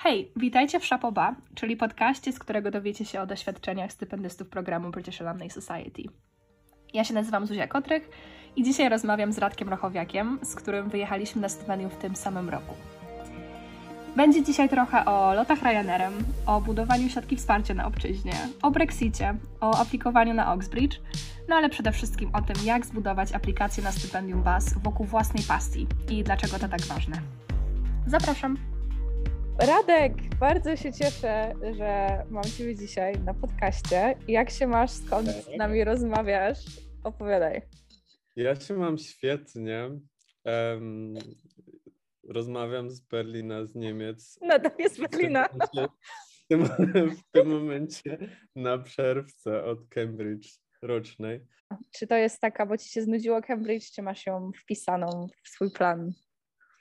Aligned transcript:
Hej, 0.00 0.32
witajcie 0.36 0.80
w 0.80 0.86
Szapoba, 0.86 1.34
czyli 1.54 1.76
podcaście, 1.76 2.32
z 2.32 2.38
którego 2.38 2.70
dowiecie 2.70 3.04
się 3.04 3.20
o 3.20 3.26
doświadczeniach 3.26 3.92
stypendystów 3.92 4.48
programu 4.48 4.90
British 4.90 5.22
Alumni 5.22 5.50
Society. 5.50 6.02
Ja 6.94 7.04
się 7.04 7.14
nazywam 7.14 7.46
Zuzia 7.46 7.66
Kotrych 7.66 8.10
i 8.56 8.62
dzisiaj 8.62 8.88
rozmawiam 8.88 9.32
z 9.32 9.38
Radkiem 9.38 9.68
Rochowiakiem, 9.68 10.38
z 10.42 10.54
którym 10.54 10.88
wyjechaliśmy 10.88 11.42
na 11.42 11.48
stypendium 11.48 11.90
w 11.90 11.96
tym 11.96 12.16
samym 12.16 12.48
roku. 12.48 12.74
Będzie 14.16 14.44
dzisiaj 14.44 14.68
trochę 14.68 15.04
o 15.04 15.34
lotach 15.34 15.62
Ryanerem, 15.62 16.12
o 16.46 16.60
budowaniu 16.60 17.08
siatki 17.08 17.36
wsparcia 17.36 17.74
na 17.74 17.86
obczyźnie, 17.86 18.34
o 18.62 18.70
Brexicie, 18.70 19.34
o 19.60 19.78
aplikowaniu 19.78 20.34
na 20.34 20.52
Oxbridge, 20.52 21.00
no 21.48 21.56
ale 21.56 21.68
przede 21.68 21.92
wszystkim 21.92 22.30
o 22.34 22.42
tym, 22.42 22.56
jak 22.64 22.86
zbudować 22.86 23.32
aplikację 23.32 23.82
na 23.84 23.92
stypendium 23.92 24.42
BAS 24.42 24.74
wokół 24.74 25.06
własnej 25.06 25.44
pasji 25.44 25.86
i 26.10 26.24
dlaczego 26.24 26.58
to 26.58 26.68
tak 26.68 26.80
ważne. 26.80 27.20
Zapraszam! 28.06 28.67
Radek, 29.58 30.12
bardzo 30.40 30.76
się 30.76 30.92
cieszę, 30.92 31.54
że 31.76 32.22
mam 32.30 32.44
Ciebie 32.44 32.76
dzisiaj 32.76 33.14
na 33.24 33.34
podcaście. 33.34 34.14
Jak 34.28 34.50
się 34.50 34.66
masz, 34.66 34.90
skąd 34.90 35.28
z 35.28 35.56
nami 35.56 35.84
rozmawiasz? 35.84 36.58
Opowiadaj. 37.04 37.62
Ja 38.36 38.56
się 38.56 38.74
mam 38.74 38.98
świetnie. 38.98 39.90
Um, 40.44 41.14
rozmawiam 42.28 42.90
z 42.90 43.00
Berlina, 43.00 43.64
z 43.64 43.74
Niemiec. 43.74 44.38
No 44.42 44.58
to 44.58 44.70
jest 44.78 45.00
Berlina. 45.00 45.48
W 45.48 46.48
tym, 46.48 46.64
w 47.16 47.22
tym 47.30 47.46
momencie 47.46 48.18
na 48.56 48.78
przerwce 48.78 49.64
od 49.64 49.88
Cambridge 49.88 50.48
rocznej. 50.82 51.46
Czy 51.90 52.06
to 52.06 52.16
jest 52.16 52.40
taka, 52.40 52.66
bo 52.66 52.76
Ci 52.76 52.88
się 52.88 53.02
znudziło 53.02 53.42
Cambridge, 53.42 53.90
czy 53.90 54.02
masz 54.02 54.26
ją 54.26 54.50
wpisaną 54.56 55.26
w 55.44 55.48
swój 55.48 55.70
plan? 55.70 56.12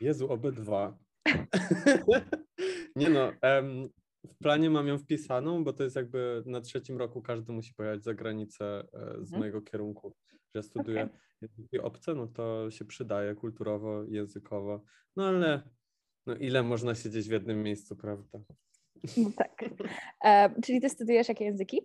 Jezu, 0.02 0.32
obydwa. 0.32 0.98
Nie 2.96 3.10
no, 3.10 3.32
em, 3.42 3.90
w 4.28 4.38
planie 4.38 4.70
mam 4.70 4.88
ją 4.88 4.98
wpisaną, 4.98 5.64
bo 5.64 5.74
to 5.74 5.84
jest 5.84 5.96
jakby 5.96 6.44
na 6.46 6.62
trzecim 6.62 6.98
roku 6.98 7.22
każdy 7.22 7.54
musi 7.54 7.74
pojechać 7.74 8.04
za 8.04 8.14
granicę 8.14 8.80
e, 8.94 9.00
z 9.02 9.22
mhm. 9.22 9.40
mojego 9.40 9.62
kierunku, 9.62 10.16
że 10.56 10.64
studiuję 10.64 11.04
okay. 11.04 11.20
języki 11.42 11.80
obce, 11.80 12.16
no 12.16 12.28
to 12.28 12.72
się 12.72 12.86
przydaje 12.86 13.36
kulturowo, 13.36 14.04
językowo, 14.04 14.84
no 15.16 15.28
ale 15.28 15.62
no 16.26 16.36
ile 16.36 16.64
można 16.64 16.96
siedzieć 16.96 17.28
w 17.28 17.32
jednym 17.32 17.64
miejscu, 17.64 17.96
prawda? 17.96 18.40
No 19.18 19.32
tak. 19.38 19.66
E, 20.24 20.62
czyli 20.62 20.82
ty 20.82 20.90
studiujesz 20.90 21.30
jakie 21.30 21.46
języki? 21.46 21.82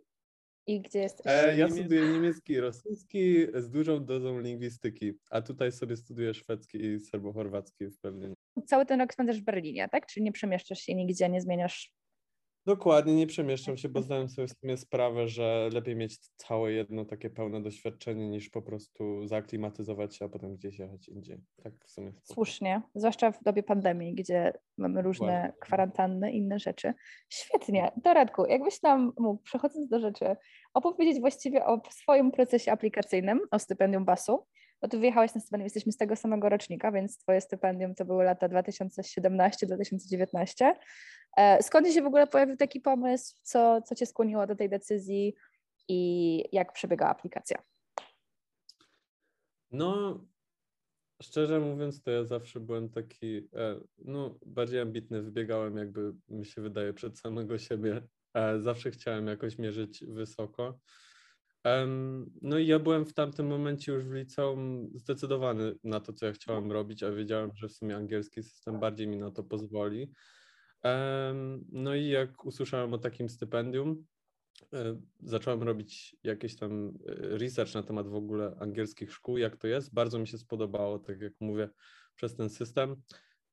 I 0.67 0.80
gdzie 0.80 0.98
jesteś? 0.98 1.27
E, 1.27 1.56
ja 1.56 1.70
studiuję 1.70 2.12
niemiecki 2.12 2.52
i 2.52 2.61
rosyjski 2.61 3.47
z 3.55 3.70
dużą 3.70 4.05
dozą 4.05 4.41
lingwistyki, 4.41 5.12
a 5.30 5.42
tutaj 5.42 5.72
sobie 5.72 5.97
studiuję 5.97 6.34
szwedzki 6.34 6.84
i 6.84 7.00
serbo-chorwacki 7.00 7.86
w 7.86 8.00
Berlinie. 8.00 8.34
Cały 8.67 8.86
ten 8.86 9.00
rok 9.00 9.12
spędzasz 9.12 9.41
w 9.41 9.45
Berlinie, 9.45 9.89
tak? 9.89 10.06
Czyli 10.06 10.25
nie 10.25 10.33
przemieszczasz 10.33 10.78
się 10.78 10.95
nigdzie, 10.95 11.28
nie 11.28 11.41
zmieniasz 11.41 11.92
Dokładnie, 12.67 13.14
nie 13.14 13.27
przemieszczam 13.27 13.77
się, 13.77 13.89
bo 13.89 14.03
zdałem 14.03 14.28
sobie 14.28 14.48
w 14.48 14.53
sumie 14.53 14.77
sprawę, 14.77 15.28
że 15.28 15.70
lepiej 15.72 15.97
mieć 15.97 16.19
całe 16.36 16.73
jedno 16.73 17.05
takie 17.05 17.30
pełne 17.30 17.62
doświadczenie, 17.62 18.28
niż 18.28 18.50
po 18.50 18.62
prostu 18.62 19.27
zaaklimatyzować 19.27 20.17
się, 20.17 20.25
a 20.25 20.28
potem 20.28 20.56
gdzieś 20.56 20.78
jechać 20.78 21.08
indziej. 21.08 21.39
Tak 21.62 21.73
w 21.86 21.91
sumie. 21.91 22.12
Słusznie, 22.23 22.83
zwłaszcza 22.95 23.33
w 23.33 23.42
dobie 23.42 23.62
pandemii, 23.62 24.14
gdzie 24.14 24.53
mamy 24.78 25.03
różne 25.03 25.27
Dokładnie. 25.27 25.53
kwarantanny, 25.61 26.33
inne 26.33 26.58
rzeczy. 26.58 26.95
Świetnie. 27.28 27.92
To 28.05 28.14
Radku, 28.14 28.47
jakbyś 28.47 28.83
nam 28.83 29.12
mógł, 29.19 29.42
przechodząc 29.42 29.89
do 29.89 30.00
rzeczy, 30.00 30.36
opowiedzieć 30.75 31.20
właściwie 31.20 31.67
o 31.67 31.80
swoim 31.91 32.33
procesie 32.33 32.73
aplikacyjnym, 32.73 33.41
o 33.50 33.58
stypendium 33.58 34.05
BAS-u, 34.05 34.47
bo 34.83 34.88
ty 34.88 34.98
wyjechałeś 34.98 35.34
na 35.34 35.41
stypendium, 35.41 35.66
jesteśmy 35.66 35.92
z 35.92 35.97
tego 35.97 36.16
samego 36.16 36.48
rocznika, 36.48 36.92
więc 36.92 37.19
twoje 37.19 37.41
stypendium 37.41 37.94
to 37.94 38.05
były 38.05 38.25
lata 38.25 38.48
2017-2019. 38.48 40.72
E, 41.36 41.62
skąd 41.62 41.89
się 41.89 42.02
w 42.02 42.06
ogóle 42.06 42.27
pojawił 42.27 42.56
taki 42.56 42.80
pomysł? 42.80 43.34
Co, 43.42 43.83
co 43.83 43.94
cię 43.94 44.06
skłoniło 44.06 44.47
do 44.47 44.56
tej 44.56 44.69
decyzji 44.69 45.34
i 45.89 46.44
jak 46.52 46.72
przebiegała 46.72 47.11
aplikacja? 47.11 47.62
No, 49.70 50.20
szczerze 51.23 51.61
mówiąc, 51.61 52.02
to 52.02 52.11
ja 52.11 52.24
zawsze 52.24 52.61
byłem 52.61 52.89
taki, 52.89 53.36
e, 53.36 53.80
no, 53.98 54.39
bardziej 54.46 54.80
ambitny, 54.80 55.23
wybiegałem 55.23 55.77
jakby, 55.77 56.12
mi 56.28 56.46
się 56.46 56.62
wydaje, 56.62 56.92
przed 56.92 57.18
samego 57.18 57.58
siebie. 57.58 58.02
E, 58.34 58.61
zawsze 58.61 58.90
chciałem 58.90 59.27
jakoś 59.27 59.58
mierzyć 59.58 60.05
wysoko. 60.05 60.78
No 62.42 62.58
i 62.58 62.67
ja 62.67 62.78
byłem 62.78 63.06
w 63.06 63.14
tamtym 63.14 63.46
momencie 63.46 63.92
już 63.92 64.05
w 64.05 64.12
liceum 64.12 64.90
zdecydowany 64.95 65.74
na 65.84 66.00
to, 66.00 66.12
co 66.12 66.27
ja 66.27 66.33
chciałem 66.33 66.73
robić, 66.73 67.02
a 67.02 67.11
wiedziałem, 67.11 67.50
że 67.55 67.68
w 67.68 67.73
sumie 67.73 67.96
angielski 67.96 68.42
system 68.42 68.80
bardziej 68.80 69.06
mi 69.06 69.18
na 69.18 69.30
to 69.30 69.42
pozwoli. 69.42 70.12
No 71.68 71.95
i 71.95 72.08
jak 72.08 72.45
usłyszałem 72.45 72.95
o 72.95 72.98
takim 72.98 73.28
stypendium, 73.28 74.06
e, 74.72 75.01
zacząłem 75.20 75.62
robić 75.62 76.17
jakiś 76.22 76.56
tam 76.56 76.98
e, 77.08 77.39
research 77.39 77.74
na 77.74 77.83
temat 77.83 78.08
w 78.08 78.14
ogóle 78.14 78.56
angielskich 78.61 79.12
szkół, 79.12 79.39
jak 79.39 79.56
to 79.56 79.67
jest. 79.67 79.95
Bardzo 79.95 80.18
mi 80.18 80.28
się 80.28 80.39
spodobało, 80.39 80.98
tak 80.98 81.20
jak 81.20 81.33
mówię, 81.40 81.68
przez 82.14 82.36
ten 82.36 82.51
system. 82.51 83.02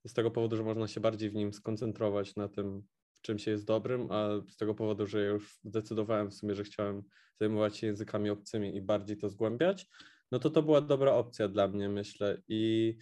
Z 0.07 0.13
tego 0.13 0.31
powodu, 0.31 0.57
że 0.57 0.63
można 0.63 0.87
się 0.87 0.99
bardziej 0.99 1.29
w 1.29 1.35
nim 1.35 1.53
skoncentrować 1.53 2.35
na 2.35 2.47
tym, 2.47 2.83
czym 3.21 3.39
się 3.39 3.51
jest 3.51 3.65
dobrym, 3.65 4.11
a 4.11 4.29
z 4.49 4.57
tego 4.57 4.75
powodu, 4.75 5.07
że 5.07 5.21
ja 5.21 5.29
już 5.29 5.59
zdecydowałem 5.63 6.29
w 6.29 6.33
sumie, 6.33 6.55
że 6.55 6.63
chciałem 6.63 7.03
zajmować 7.39 7.77
się 7.77 7.87
językami 7.87 8.29
obcymi 8.29 8.75
i 8.75 8.81
bardziej 8.81 9.17
to 9.17 9.29
zgłębiać, 9.29 9.87
no 10.31 10.39
to 10.39 10.49
to 10.49 10.63
była 10.63 10.81
dobra 10.81 11.13
opcja 11.13 11.47
dla 11.47 11.67
mnie, 11.67 11.89
myślę. 11.89 12.41
I 12.47 12.95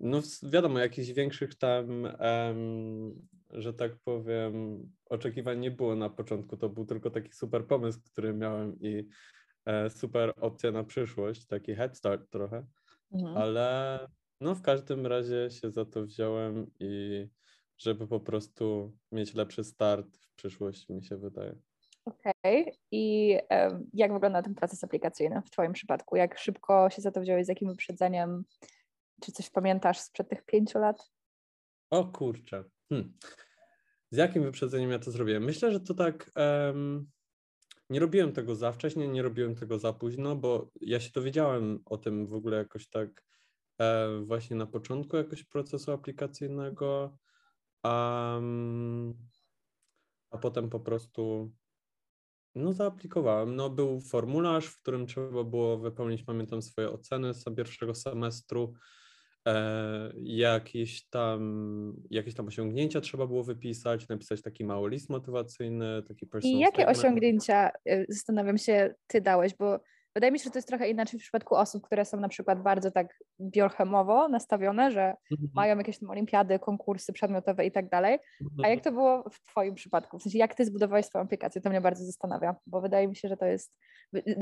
no 0.00 0.20
wiadomo, 0.42 0.78
jakichś 0.78 1.08
większych 1.08 1.54
tam, 1.54 2.08
um, 2.20 3.26
że 3.50 3.74
tak 3.74 3.96
powiem, 4.04 4.82
oczekiwań 5.06 5.60
nie 5.60 5.70
było 5.70 5.96
na 5.96 6.10
początku. 6.10 6.56
To 6.56 6.68
był 6.68 6.84
tylko 6.84 7.10
taki 7.10 7.32
super 7.32 7.66
pomysł, 7.66 8.00
który 8.04 8.34
miałem 8.34 8.80
i 8.80 9.08
e, 9.66 9.90
super 9.90 10.32
opcja 10.36 10.72
na 10.72 10.84
przyszłość, 10.84 11.46
taki 11.46 11.74
head 11.74 11.96
start 11.96 12.30
trochę. 12.30 12.66
Mhm. 13.12 13.36
Ale 13.36 13.98
no 14.40 14.54
w 14.54 14.62
każdym 14.62 15.06
razie 15.06 15.48
się 15.50 15.70
za 15.70 15.84
to 15.84 16.04
wziąłem 16.04 16.70
i 16.80 17.26
żeby 17.80 18.06
po 18.06 18.20
prostu 18.20 18.92
mieć 19.12 19.34
lepszy 19.34 19.64
start 19.64 20.16
w 20.16 20.34
przyszłości, 20.34 20.92
mi 20.92 21.04
się 21.04 21.16
wydaje. 21.16 21.56
Okej. 22.04 22.32
Okay. 22.42 22.72
I 22.90 23.36
um, 23.50 23.90
jak 23.94 24.12
wygląda 24.12 24.42
ten 24.42 24.54
proces 24.54 24.84
aplikacyjny 24.84 25.42
w 25.42 25.50
Twoim 25.50 25.72
przypadku? 25.72 26.16
Jak 26.16 26.38
szybko 26.38 26.90
się 26.90 27.02
za 27.02 27.10
to 27.10 27.20
wziąłeś, 27.20 27.46
z 27.46 27.48
jakim 27.48 27.68
wyprzedzeniem? 27.68 28.44
Czy 29.20 29.32
coś 29.32 29.50
pamiętasz 29.50 29.98
sprzed 29.98 30.28
tych 30.28 30.44
pięciu 30.44 30.78
lat? 30.78 31.10
O 31.90 32.04
kurczę. 32.04 32.64
Hmm. 32.88 33.12
Z 34.10 34.16
jakim 34.16 34.42
wyprzedzeniem 34.42 34.90
ja 34.90 34.98
to 34.98 35.10
zrobiłem? 35.10 35.44
Myślę, 35.44 35.72
że 35.72 35.80
to 35.80 35.94
tak. 35.94 36.30
Um, 36.36 37.10
nie 37.90 38.00
robiłem 38.00 38.32
tego 38.32 38.54
za 38.54 38.72
wcześnie, 38.72 39.08
nie 39.08 39.22
robiłem 39.22 39.54
tego 39.54 39.78
za 39.78 39.92
późno, 39.92 40.36
bo 40.36 40.70
ja 40.80 41.00
się 41.00 41.10
dowiedziałem 41.14 41.82
o 41.84 41.98
tym 41.98 42.26
w 42.26 42.34
ogóle 42.34 42.56
jakoś 42.56 42.88
tak 42.88 43.24
e, 43.80 44.08
właśnie 44.24 44.56
na 44.56 44.66
początku 44.66 45.16
jakoś 45.16 45.44
procesu 45.44 45.92
aplikacyjnego, 45.92 47.18
um, 47.84 49.14
a 50.30 50.38
potem 50.38 50.70
po 50.70 50.80
prostu 50.80 51.52
no 52.54 52.72
zaaplikowałem. 52.72 53.56
No 53.56 53.70
był 53.70 54.00
formularz, 54.00 54.66
w 54.66 54.80
którym 54.80 55.06
trzeba 55.06 55.44
było 55.44 55.78
wypełnić, 55.78 56.22
pamiętam, 56.22 56.62
swoje 56.62 56.90
oceny 56.90 57.34
z 57.34 57.44
pierwszego 57.56 57.94
semestru. 57.94 58.74
E, 59.48 60.12
jakieś, 60.22 61.08
tam, 61.08 62.02
jakieś 62.10 62.34
tam 62.34 62.46
osiągnięcia 62.46 63.00
trzeba 63.00 63.26
było 63.26 63.44
wypisać, 63.44 64.08
napisać 64.08 64.42
taki 64.42 64.64
mały 64.64 64.90
list 64.90 65.10
motywacyjny, 65.10 66.02
taki 66.02 66.26
personal 66.26 66.56
I 66.56 66.60
jakie 66.60 66.82
statement. 66.82 66.98
osiągnięcia, 66.98 67.70
y, 67.88 68.06
zastanawiam 68.08 68.58
się, 68.58 68.94
ty 69.06 69.20
dałeś, 69.20 69.54
bo 69.54 69.80
Wydaje 70.14 70.32
mi 70.32 70.38
się, 70.38 70.44
że 70.44 70.50
to 70.50 70.58
jest 70.58 70.68
trochę 70.68 70.88
inaczej 70.88 71.20
w 71.20 71.22
przypadku 71.22 71.54
osób, 71.54 71.86
które 71.86 72.04
są 72.04 72.20
na 72.20 72.28
przykład 72.28 72.62
bardzo 72.62 72.90
tak 72.90 73.18
biochemowo 73.40 74.28
nastawione, 74.28 74.90
że 74.90 75.14
mhm. 75.32 75.50
mają 75.54 75.78
jakieś 75.78 75.98
tam 75.98 76.10
olimpiady, 76.10 76.58
konkursy 76.58 77.12
przedmiotowe 77.12 77.66
i 77.66 77.72
tak 77.72 77.88
dalej. 77.88 78.18
A 78.64 78.68
jak 78.68 78.80
to 78.80 78.92
było 78.92 79.30
w 79.30 79.42
Twoim 79.42 79.74
przypadku? 79.74 80.18
W 80.18 80.22
sensie, 80.22 80.38
jak 80.38 80.54
Ty 80.54 80.64
zbudowałeś 80.64 81.06
swoją 81.06 81.24
aplikację? 81.24 81.60
To 81.60 81.70
mnie 81.70 81.80
bardzo 81.80 82.04
zastanawia, 82.04 82.56
bo 82.66 82.80
wydaje 82.80 83.08
mi 83.08 83.16
się, 83.16 83.28
że 83.28 83.36
to 83.36 83.46
jest. 83.46 83.76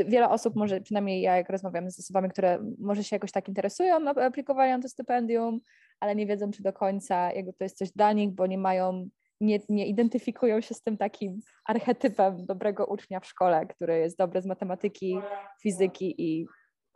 Wiele 0.06 0.28
osób 0.28 0.56
może, 0.56 0.81
przynajmniej 0.81 1.20
ja, 1.22 1.37
jak 1.37 1.50
rozmawiam 1.50 1.90
z 1.90 1.98
osobami, 1.98 2.31
które 2.31 2.58
może 2.78 3.04
się 3.04 3.16
jakoś 3.16 3.32
tak 3.32 3.48
interesują 3.48 4.00
na 4.00 4.10
aplikowanie 4.10 4.82
to 4.82 4.88
stypendium, 4.88 5.60
ale 6.00 6.14
nie 6.14 6.26
wiedzą, 6.26 6.50
czy 6.50 6.62
do 6.62 6.72
końca 6.72 7.32
jakby 7.32 7.52
to 7.52 7.64
jest 7.64 7.78
coś 7.78 7.90
dla 7.90 8.12
nich, 8.12 8.31
bo 8.31 8.46
nie 8.46 8.58
mają 8.58 9.08
nie, 9.40 9.61
nie 9.69 9.87
identyfikują 9.87 10.61
się 10.61 10.75
z 10.75 10.82
tym 10.82 10.96
takim 10.96 11.40
archetypem 11.64 12.46
dobrego 12.46 12.87
ucznia 12.87 13.20
w 13.20 13.26
szkole, 13.26 13.67
który 13.67 13.99
jest 13.99 14.19
dobry 14.19 14.43
z 14.43 14.46
matematyki, 14.46 15.19
fizyki 15.62 16.14
i 16.19 16.46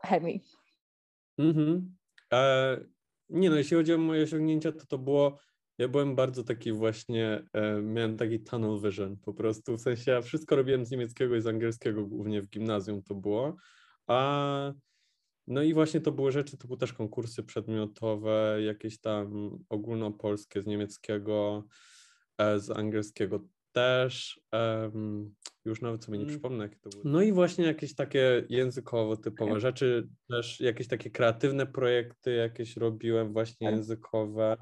chemii. 0.04 0.42
Mhm. 1.38 1.96
E, 2.32 2.78
nie 3.28 3.50
no, 3.50 3.56
jeśli 3.56 3.76
chodzi 3.76 3.94
o 3.94 3.98
moje 3.98 4.22
osiągnięcia, 4.22 4.72
to 4.72 4.86
to 4.86 4.98
było, 4.98 5.38
ja 5.78 5.88
byłem 5.88 6.16
bardzo 6.16 6.44
taki 6.44 6.72
właśnie, 6.72 7.42
e, 7.52 7.82
miałem 7.82 8.16
taki 8.16 8.40
tunnel 8.40 8.80
vision 8.80 9.16
po 9.16 9.34
prostu, 9.34 9.76
w 9.76 9.80
sensie 9.80 10.10
ja 10.10 10.22
wszystko 10.22 10.56
robiłem 10.56 10.84
z 10.84 10.90
niemieckiego 10.90 11.36
i 11.36 11.40
z 11.40 11.46
angielskiego, 11.46 12.06
głównie 12.06 12.42
w 12.42 12.48
gimnazjum 12.48 13.02
to 13.02 13.14
było, 13.14 13.56
a 14.06 14.72
no 15.46 15.62
i 15.62 15.74
właśnie 15.74 16.00
to 16.00 16.12
były 16.12 16.32
rzeczy 16.32 16.56
typu 16.56 16.76
też 16.76 16.92
konkursy 16.92 17.42
przedmiotowe, 17.42 18.58
jakieś 18.62 19.00
tam 19.00 19.58
ogólnopolskie 19.68 20.62
z 20.62 20.66
niemieckiego, 20.66 21.64
z 22.56 22.70
angielskiego 22.70 23.40
też. 23.72 24.40
Um, 24.52 25.34
już 25.64 25.82
nawet 25.82 26.04
sobie 26.04 26.18
nie 26.18 26.24
Mm. 26.24 26.34
przypomnę, 26.34 26.64
jakie 26.64 26.76
to 26.80 26.90
było. 26.90 27.02
No 27.06 27.22
i 27.22 27.32
właśnie 27.32 27.64
jakieś 27.64 27.94
takie 27.94 28.44
językowo 28.48 29.16
typowe 29.16 29.60
rzeczy, 29.60 30.08
też 30.30 30.60
jakieś 30.60 30.88
takie 30.88 31.10
kreatywne 31.10 31.66
projekty 31.66 32.34
jakieś 32.34 32.76
robiłem 32.76 33.32
właśnie 33.32 33.66
Super. 33.66 33.74
językowe. 33.74 34.56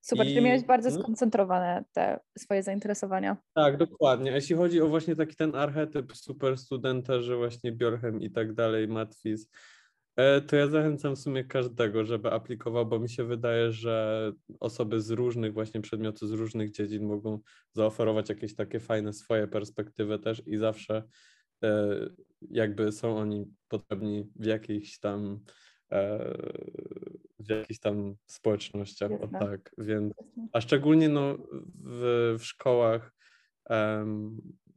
Super, 0.00 0.26
czyli 0.26 0.38
I- 0.38 0.42
miałeś 0.42 0.64
bardzo 0.64 0.90
no. 0.90 1.00
skoncentrowane 1.02 1.84
te 1.92 2.20
swoje 2.38 2.62
zainteresowania. 2.62 3.36
Tak, 3.54 3.76
dokładnie. 3.76 4.32
A 4.32 4.34
jeśli 4.34 4.56
chodzi 4.56 4.80
o 4.80 4.88
właśnie 4.88 5.16
taki 5.16 5.36
ten 5.36 5.54
archetyp 5.54 6.16
super 6.16 6.58
studenta, 6.58 7.20
że 7.20 7.36
właśnie 7.36 7.72
Bjorhem 7.72 8.20
i 8.20 8.30
tak 8.30 8.54
dalej, 8.54 8.88
Matwis, 8.88 9.42
e, 9.44 9.48
to 10.46 10.56
ja 10.56 10.66
zachęcam 10.66 11.16
w 11.16 11.18
sumie 11.18 11.44
każdego, 11.44 12.04
żeby 12.04 12.30
aplikował, 12.30 12.86
bo 12.86 12.98
mi 12.98 13.10
się 13.10 13.24
wydaje, 13.24 13.72
że 13.72 14.32
osoby 14.60 15.00
z 15.00 15.10
różnych 15.10 15.52
właśnie 15.52 15.80
przedmiotów, 15.80 16.28
z 16.28 16.32
różnych 16.32 16.70
dziedzin 16.70 17.06
mogą 17.06 17.38
zaoferować 17.72 18.28
jakieś 18.28 18.54
takie 18.54 18.80
fajne 18.80 19.12
swoje 19.12 19.48
perspektywy 19.48 20.18
też 20.18 20.42
i 20.46 20.56
zawsze 20.56 21.04
e, 21.64 21.98
jakby 22.50 22.92
są 22.92 23.16
oni 23.16 23.46
potrzebni 23.68 24.30
w 24.36 24.44
jakichś 24.44 24.98
tam 24.98 25.40
e, 25.92 26.34
w 27.38 27.48
jakichś 27.48 27.80
tam 27.80 28.14
społecznościach, 28.26 29.12
o 29.12 29.28
tak, 29.28 29.74
więc 29.78 30.14
a 30.52 30.60
szczególnie 30.60 31.08
no, 31.08 31.38
w, 31.84 32.34
w 32.38 32.44
szkołach 32.44 33.14
em, 33.64 34.36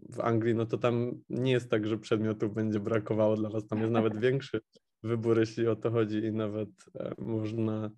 w 0.09 0.19
Anglii, 0.19 0.55
no 0.55 0.65
to 0.65 0.77
tam 0.77 1.21
nie 1.29 1.51
jest 1.51 1.69
tak, 1.69 1.87
że 1.87 1.97
przedmiotów 1.97 2.53
będzie 2.53 2.79
brakowało 2.79 3.35
dla 3.35 3.49
was. 3.49 3.67
Tam 3.67 3.79
jest 3.79 3.91
nawet 3.91 4.19
większy 4.19 4.61
wybór, 5.05 5.39
jeśli 5.39 5.67
o 5.67 5.75
to 5.75 5.91
chodzi 5.91 6.17
i 6.17 6.31
nawet 6.31 6.69
e, 6.99 7.11
można 7.17 7.89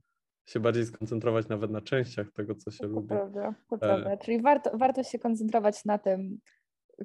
się 0.46 0.60
bardziej 0.60 0.86
skoncentrować 0.86 1.48
nawet 1.48 1.72
na 1.72 1.82
częściach 1.82 2.32
tego, 2.32 2.56
co 2.56 2.72
się 2.72 2.78
To 2.80 2.88
lubi. 2.88 3.08
prawda, 3.08 3.56
to 3.70 3.76
E. 3.76 3.80
prawda. 3.80 4.18
Czyli 4.18 4.42
warto, 4.42 4.78
warto 4.78 5.04
się 5.04 5.20
koncentrować 5.20 5.86
na 5.86 5.98
tym, 5.98 6.40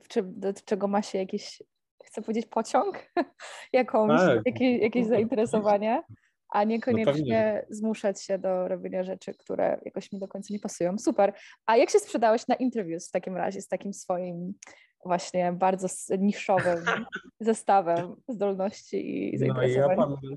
czym, 0.08 0.40
do 0.40 0.52
czego 0.64 0.88
ma 0.88 1.02
się 1.02 1.18
jakiś, 1.18 1.62
chcę 2.04 2.22
powiedzieć, 2.22 2.46
pociąg, 2.46 3.12
jakąś, 3.72 4.20
Tak. 4.20 4.46
jakieś, 4.46 4.82
jakieś 4.82 5.06
zainteresowanie, 5.06 6.02
a 6.48 6.64
No 6.64 6.70
niekoniecznie 6.70 7.66
zmuszać 7.70 8.22
się 8.22 8.38
do 8.38 8.68
robienia 8.68 9.04
rzeczy, 9.04 9.34
które 9.34 9.80
jakoś 9.84 10.12
mi 10.12 10.18
do 10.18 10.28
końca 10.28 10.54
nie 10.54 10.60
pasują. 10.60 10.98
Super. 10.98 11.32
A 11.66 11.76
jak 11.76 11.90
się 11.90 11.98
sprzedałeś 11.98 12.48
na 12.48 12.54
interviews 12.54 13.08
w 13.08 13.10
takim 13.10 13.36
razie 13.36 13.60
z 13.60 13.68
takim 13.68 13.92
swoim 13.94 14.54
właśnie 15.04 15.52
bardzo 15.52 15.88
niszowym 16.18 16.78
zestawem 17.40 18.14
zdolności 18.28 19.34
i 19.34 19.38
No, 19.38 19.46
ja 19.46 19.54
zainteresowań? 19.54 19.96
pamię- 19.96 20.36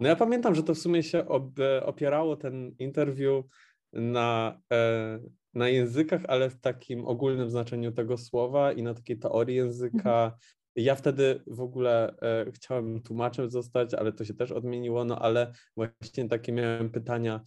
no 0.00 0.08
ja 0.08 0.16
pamiętam, 0.16 0.54
że 0.54 0.62
to 0.62 0.74
w 0.74 0.78
sumie 0.78 1.02
się 1.02 1.28
ob, 1.28 1.50
opierało 1.82 2.36
ten 2.36 2.74
interview 2.78 3.44
na, 3.92 4.60
e, 4.72 5.18
na 5.54 5.68
językach, 5.68 6.20
ale 6.28 6.50
w 6.50 6.60
takim 6.60 7.06
ogólnym 7.06 7.50
znaczeniu 7.50 7.92
tego 7.92 8.16
słowa 8.18 8.72
i 8.72 8.82
na 8.82 8.94
takiej 8.94 9.18
teorii 9.18 9.56
języka. 9.56 10.36
Ja 10.76 10.94
wtedy 10.94 11.42
w 11.46 11.60
ogóle 11.60 12.14
e, 12.22 12.52
chciałem 12.52 13.02
tłumaczem 13.02 13.50
zostać, 13.50 13.94
ale 13.94 14.12
to 14.12 14.24
się 14.24 14.34
też 14.34 14.52
odmieniło, 14.52 15.04
no 15.04 15.18
ale 15.18 15.52
właśnie 15.76 16.28
takie 16.28 16.52
miałem 16.52 16.90
pytania 16.90 17.40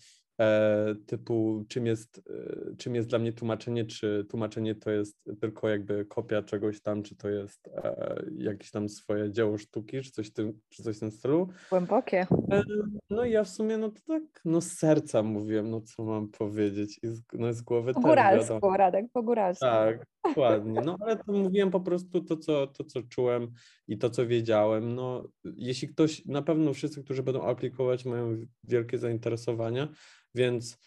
typu 1.05 1.65
czym 1.69 1.85
jest, 1.85 2.21
e, 2.29 2.75
czym 2.75 2.95
jest 2.95 3.09
dla 3.09 3.19
mnie 3.19 3.33
tłumaczenie, 3.33 3.85
czy 3.85 4.25
tłumaczenie 4.29 4.75
to 4.75 4.91
jest 4.91 5.17
tylko 5.41 5.69
jakby 5.69 6.05
kopia 6.05 6.41
czegoś 6.41 6.81
tam, 6.81 7.03
czy 7.03 7.15
to 7.15 7.29
jest 7.29 7.67
e, 7.67 8.23
jakieś 8.37 8.71
tam 8.71 8.89
swoje 8.89 9.31
dzieło 9.31 9.57
sztuki, 9.57 10.01
czy 10.01 10.11
coś, 10.11 10.27
w 10.27 10.33
tym, 10.33 10.59
czy 10.69 10.83
coś 10.83 10.97
w 10.97 10.99
tym 10.99 11.11
stylu. 11.11 11.47
Głębokie. 11.69 12.27
E, 12.51 12.63
No 13.09 13.25
i 13.25 13.31
ja 13.31 13.43
w 13.43 13.49
sumie, 13.49 13.77
no 13.77 13.89
to 13.89 13.99
tak, 14.07 14.23
no 14.45 14.61
z 14.61 14.71
serca 14.71 15.23
mówiłem, 15.23 15.69
no 15.69 15.81
co 15.81 16.03
mam 16.03 16.27
powiedzieć 16.27 16.99
i 17.03 17.07
z, 17.07 17.21
no 17.33 17.53
z 17.53 17.61
głowy 17.61 17.93
Po 17.93 18.01
też 18.01 18.09
góralsku, 18.09 18.53
wiadomo. 18.53 18.77
Radek, 18.77 19.05
po 19.13 19.23
góralsku. 19.23 19.65
Tak, 19.65 20.05
dokładnie. 20.23 20.81
No 20.85 20.97
ale 21.01 21.17
to 21.17 21.33
mówiłem 21.33 21.71
po 21.71 21.79
prostu 21.81 22.21
to 22.21 22.37
co, 22.37 22.67
to, 22.67 22.83
co 22.83 23.03
czułem 23.03 23.51
i 23.87 23.97
to, 23.97 24.09
co 24.09 24.27
wiedziałem. 24.27 24.95
No, 24.95 25.27
jeśli 25.43 25.87
ktoś, 25.87 26.25
na 26.25 26.41
pewno 26.41 26.73
wszyscy, 26.73 27.03
którzy 27.03 27.23
będą 27.23 27.43
aplikować, 27.43 28.05
mają 28.05 28.37
wielkie 28.63 28.97
zainteresowania, 28.97 29.87
więc 30.35 30.77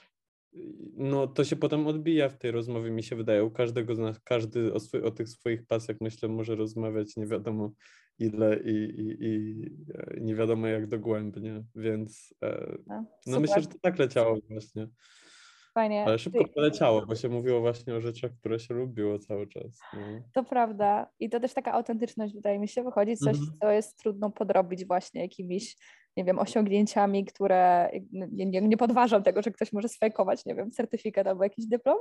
no, 0.97 1.27
to 1.27 1.45
się 1.45 1.57
potem 1.57 1.87
odbija 1.87 2.29
w 2.29 2.39
tej 2.39 2.51
rozmowie, 2.51 2.91
mi 2.91 3.03
się 3.03 3.17
wydaje. 3.17 3.45
U 3.45 3.51
każdego 3.51 3.95
z 3.95 3.99
nas, 3.99 4.21
każdy 4.21 4.73
o, 4.73 4.81
swój, 4.81 5.03
o 5.03 5.11
tych 5.11 5.29
swoich 5.29 5.67
pasjach, 5.67 5.97
myślę, 6.01 6.29
może 6.29 6.57
rozmawiać 6.57 7.17
nie 7.17 7.27
wiadomo 7.27 7.73
ile 8.19 8.61
i, 8.65 8.71
i, 8.71 9.17
i 9.21 9.63
e, 9.95 10.21
nie 10.21 10.35
wiadomo 10.35 10.67
jak 10.67 10.87
dogłębnie, 10.87 11.65
więc 11.75 12.35
e, 12.43 12.79
No, 12.87 13.05
no 13.27 13.41
myślę, 13.41 13.63
że 13.63 13.69
to 13.69 13.79
tak 13.83 13.99
leciało 13.99 14.39
właśnie. 14.51 14.89
Fajnie. 15.75 16.05
Ale 16.05 16.19
szybko 16.19 16.45
poleciało, 16.55 17.07
bo 17.07 17.15
się 17.15 17.29
mówiło 17.29 17.61
właśnie 17.61 17.95
o 17.95 18.01
rzeczach, 18.01 18.31
które 18.41 18.59
się 18.59 18.75
lubiło 18.75 19.19
cały 19.19 19.47
czas. 19.47 19.81
No. 19.93 20.01
To 20.33 20.45
prawda. 20.45 21.11
I 21.21 21.31
to 21.31 21.41
też 21.41 21.55
taka 21.55 21.73
autentyczność, 21.73 22.35
wydaje 22.35 22.59
mi 22.59 22.69
się, 22.69 22.83
wychodzi 22.83 23.17
coś, 23.17 23.37
Mhm. 23.39 23.59
co 23.63 23.71
jest 23.71 23.99
trudno 23.99 24.31
podrobić 24.31 24.87
właśnie 24.87 25.23
jakimiś, 25.23 25.77
nie 26.17 26.25
wiem, 26.25 26.39
osiągnięciami, 26.39 27.25
które 27.25 27.91
nie, 28.13 28.47
nie, 28.47 28.61
nie 28.61 28.77
podważam 28.77 29.23
tego, 29.23 29.43
że 29.43 29.51
ktoś 29.51 29.73
może 29.73 29.89
sfejkować, 29.89 30.47
nie 30.47 30.55
wiem, 30.55 30.71
certyfikat 30.71 31.27
albo 31.27 31.45
jakiś 31.45 31.67
dyplom, 31.67 31.99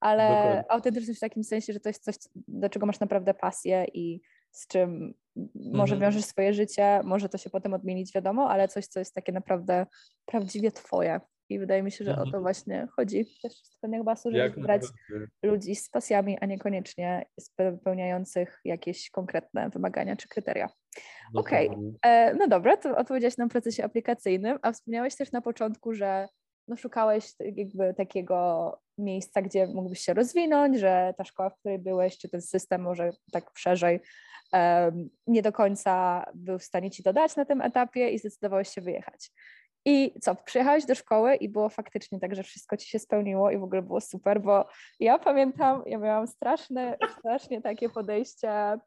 ale 0.00 0.28
Dokładnie. 0.28 0.64
autentyczność 0.72 1.18
w 1.18 1.20
takim 1.20 1.44
sensie, 1.44 1.72
że 1.72 1.80
to 1.80 1.88
jest 1.88 2.04
coś, 2.04 2.14
do 2.48 2.68
czego 2.68 2.86
masz 2.86 3.00
naprawdę 3.00 3.34
pasję 3.34 3.86
i 3.94 4.20
z 4.50 4.66
czym 4.66 5.14
może 5.56 5.94
Mhm. 5.94 6.00
wiążesz 6.00 6.24
swoje 6.24 6.52
życie, 6.54 7.00
może 7.04 7.28
to 7.28 7.38
się 7.38 7.50
potem 7.50 7.74
odmienić, 7.74 8.12
wiadomo, 8.14 8.50
ale 8.50 8.68
coś, 8.68 8.86
co 8.86 8.98
jest 8.98 9.14
takie 9.14 9.32
naprawdę 9.32 9.86
prawdziwie 10.26 10.72
twoje. 10.72 11.20
I 11.50 11.58
wydaje 11.58 11.82
mi 11.82 11.92
się, 11.92 12.04
że 12.04 12.12
o 12.12 12.16
to 12.16 12.22
Mhm. 12.24 12.42
właśnie 12.42 12.88
chodzi 12.96 13.26
też 13.42 13.52
w 13.52 13.66
stypendiach 13.66 14.04
basu, 14.04 14.30
żeby 14.30 14.50
wybrać 14.50 14.82
ludzi 15.42 15.74
z 15.76 15.88
pasjami, 15.90 16.38
a 16.40 16.46
niekoniecznie 16.46 17.26
spełniających 17.40 18.60
jakieś 18.64 19.10
konkretne 19.10 19.70
wymagania 19.70 20.16
czy 20.16 20.28
kryteria. 20.28 20.68
Okej. 21.34 21.68
Dokładnie. 21.68 21.92
E, 22.02 22.34
no 22.34 22.48
dobra, 22.48 22.76
to 22.76 22.96
odpowiedziałeś 22.96 23.36
na 23.36 23.48
procesie 23.48 23.84
aplikacyjnym, 23.84 24.58
a 24.62 24.72
wspomniałeś 24.72 25.16
też 25.16 25.32
na 25.32 25.40
początku, 25.40 25.94
że 25.94 26.28
no 26.68 26.76
szukałeś 26.76 27.32
jakby 27.40 27.94
takiego 27.94 28.78
miejsca, 28.98 29.42
gdzie 29.42 29.66
mógłbyś 29.66 30.00
się 30.00 30.14
rozwinąć, 30.14 30.78
że 30.78 31.14
ta 31.18 31.24
szkoła, 31.24 31.50
w 31.50 31.58
której 31.58 31.78
byłeś, 31.78 32.18
czy 32.18 32.28
ten 32.28 32.42
system 32.42 32.82
może 32.82 33.10
tak 33.32 33.50
szerzej 33.56 34.00
em, 34.52 35.10
nie 35.26 35.42
do 35.42 35.52
końca 35.52 36.24
był 36.34 36.58
w 36.58 36.64
stanie 36.64 36.90
ci 36.90 37.02
dodać 37.02 37.36
na 37.36 37.44
tym 37.44 37.60
etapie 37.60 38.10
i 38.10 38.18
zdecydowałeś 38.18 38.68
się 38.68 38.80
wyjechać. 38.80 39.30
I 39.84 40.14
co, 40.20 40.34
przyjechałeś 40.34 40.86
do 40.86 40.94
szkoły 40.94 41.34
i 41.34 41.48
było 41.48 41.68
faktycznie 41.68 42.20
tak, 42.20 42.34
że 42.34 42.42
wszystko 42.42 42.76
ci 42.76 42.88
się 42.88 42.98
spełniło 42.98 43.50
i 43.50 43.58
w 43.58 43.62
ogóle 43.62 43.82
było 43.82 44.00
super, 44.00 44.40
bo 44.40 44.68
ja 45.00 45.18
pamiętam, 45.18 45.82
ja 45.86 45.98
miałam 45.98 46.26
straszne, 46.26 46.96
strasznie 47.18 47.62
takie 47.62 47.88
podejście 47.88 48.78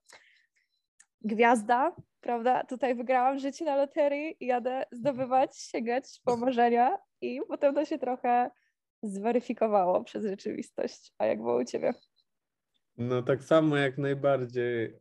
gwiazda, 1.21 1.95
prawda? 2.21 2.63
Tutaj 2.63 2.95
wygrałam 2.95 3.39
życie 3.39 3.65
na 3.65 3.75
loterii, 3.75 4.37
jadę 4.39 4.85
zdobywać, 4.91 5.57
sięgać 5.57 6.21
po 6.25 6.37
marzenia 6.37 6.97
i 7.21 7.41
potem 7.47 7.75
to 7.75 7.85
się 7.85 7.99
trochę 7.99 8.51
zweryfikowało 9.03 10.03
przez 10.03 10.25
rzeczywistość. 10.25 11.13
A 11.17 11.25
jak 11.25 11.37
było 11.37 11.57
u 11.57 11.65
ciebie? 11.65 11.93
No 12.97 13.21
tak 13.21 13.43
samo 13.43 13.77
jak 13.77 13.97
najbardziej. 13.97 14.97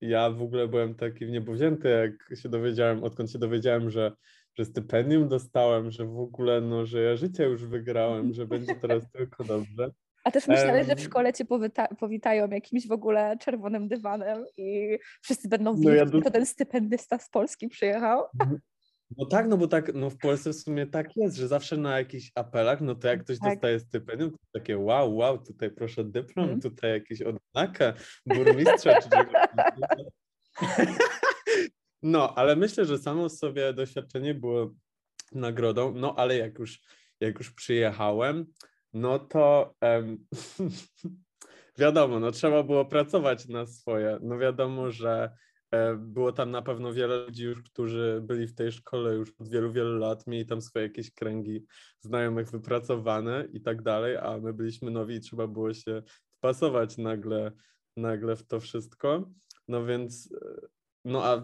Ja 0.00 0.30
w 0.30 0.42
ogóle 0.42 0.68
byłem 0.68 0.94
taki 0.94 1.26
w 1.26 1.30
niebo 1.30 1.52
wzięty, 1.52 1.88
jak 1.88 2.38
się 2.38 2.48
dowiedziałem, 2.48 3.04
odkąd 3.04 3.30
się 3.30 3.38
dowiedziałem, 3.38 3.90
że, 3.90 4.12
że 4.58 4.64
stypendium 4.64 5.28
dostałem, 5.28 5.90
że 5.90 6.06
w 6.06 6.18
ogóle, 6.18 6.60
no, 6.60 6.86
że 6.86 7.02
ja 7.02 7.16
życie 7.16 7.44
już 7.44 7.66
wygrałem, 7.66 8.32
że 8.32 8.46
będzie 8.46 8.74
teraz 8.74 9.10
tylko 9.12 9.44
dobrze. 9.44 9.90
A 10.24 10.30
też 10.30 10.48
myślałeś, 10.48 10.86
że 10.86 10.96
w 10.96 11.00
szkole 11.00 11.32
cię 11.32 11.44
powita- 11.44 11.94
powitają 11.98 12.48
jakimś 12.48 12.86
w 12.88 12.92
ogóle 12.92 13.36
czerwonym 13.40 13.88
dywanem 13.88 14.44
i 14.56 14.98
wszyscy 15.22 15.48
będą 15.48 15.70
No 15.72 15.76
wiedzieć, 15.78 15.94
ja 15.98 16.04
że 16.04 16.10
dos- 16.10 16.24
to 16.24 16.30
ten 16.30 16.46
stypendysta 16.46 17.18
z 17.18 17.30
Polski 17.30 17.68
przyjechał. 17.68 18.24
No 19.16 19.26
tak, 19.26 19.48
no 19.48 19.56
bo 19.56 19.68
tak, 19.68 19.94
no 19.94 20.10
w 20.10 20.18
Polsce 20.18 20.50
w 20.50 20.56
sumie 20.56 20.86
tak 20.86 21.16
jest, 21.16 21.36
że 21.36 21.48
zawsze 21.48 21.76
na 21.76 21.98
jakichś 21.98 22.30
apelach, 22.34 22.80
no 22.80 22.94
to 22.94 23.08
jak 23.08 23.24
ktoś 23.24 23.38
Tak. 23.38 23.52
dostaje 23.54 23.80
stypendium, 23.80 24.30
to 24.30 24.36
takie 24.52 24.78
wow, 24.78 25.16
wow, 25.16 25.38
tutaj 25.38 25.70
proszę 25.70 26.04
dyplom, 26.04 26.44
Mhm. 26.44 26.60
tutaj 26.60 26.90
jakieś 26.90 27.22
odznakę 27.22 27.92
burmistrza 28.26 29.00
czy 29.02 29.10
czegoś. 29.10 29.34
No, 32.02 32.34
ale 32.34 32.56
myślę, 32.56 32.84
że 32.84 32.98
samo 32.98 33.28
sobie 33.28 33.72
doświadczenie 33.72 34.34
było 34.34 34.74
nagrodą, 35.32 35.94
no 35.94 36.14
ale 36.16 36.36
jak 36.36 36.58
już, 36.58 36.80
jak 37.20 37.38
już 37.38 37.50
przyjechałem, 37.50 38.46
no 38.92 39.18
to 39.18 39.74
em, 39.80 40.26
wiadomo, 41.78 42.20
no 42.20 42.30
trzeba 42.30 42.62
było 42.62 42.84
pracować 42.84 43.48
na 43.48 43.66
swoje. 43.66 44.18
No 44.22 44.38
wiadomo, 44.38 44.90
że 44.90 45.30
było 45.98 46.32
tam 46.32 46.50
na 46.50 46.62
pewno 46.62 46.92
wiele 46.92 47.24
ludzi 47.24 47.44
już, 47.44 47.62
którzy 47.62 48.20
byli 48.22 48.46
w 48.46 48.54
tej 48.54 48.72
szkole 48.72 49.14
już 49.14 49.32
od 49.38 49.48
wielu, 49.48 49.72
wielu 49.72 49.98
lat, 49.98 50.26
mieli 50.26 50.46
tam 50.46 50.60
swoje 50.60 50.86
jakieś 50.86 51.14
kręgi 51.14 51.64
znajomych 52.00 52.50
wypracowane 52.50 53.48
i 53.52 53.60
tak 53.60 53.82
dalej, 53.82 54.16
a 54.16 54.38
my 54.38 54.52
byliśmy 54.52 54.90
nowi 54.90 55.14
i 55.14 55.20
trzeba 55.20 55.46
było 55.46 55.74
się 55.74 56.02
wpasować 56.36 56.98
nagle, 56.98 57.52
nagle 57.96 58.36
w 58.36 58.46
to 58.46 58.60
wszystko. 58.60 59.30
No 59.68 59.86
więc, 59.86 60.32
e, 60.32 60.66
no 61.04 61.24
a 61.24 61.36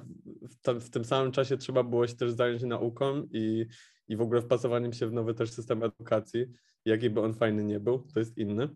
w, 0.43 0.61
tam, 0.63 0.81
w 0.81 0.91
tym 0.91 1.05
samym 1.05 1.33
czasie 1.33 1.57
trzeba 1.57 1.83
było 1.83 2.07
się 2.07 2.15
też 2.15 2.33
zająć 2.33 2.63
nauką 2.63 3.29
i, 3.33 3.67
i 4.09 4.17
w 4.17 4.21
ogóle 4.21 4.43
wpasowaniem 4.43 4.93
się 4.93 5.07
w 5.07 5.13
nowy 5.13 5.35
też 5.35 5.51
system 5.51 5.83
edukacji, 5.83 6.47
jaki 6.85 7.11
by 7.11 7.21
on 7.21 7.35
fajny 7.35 7.65
nie 7.65 7.81
był, 7.81 8.07
to 8.15 8.21
jest 8.21 8.39
inny. 8.39 8.69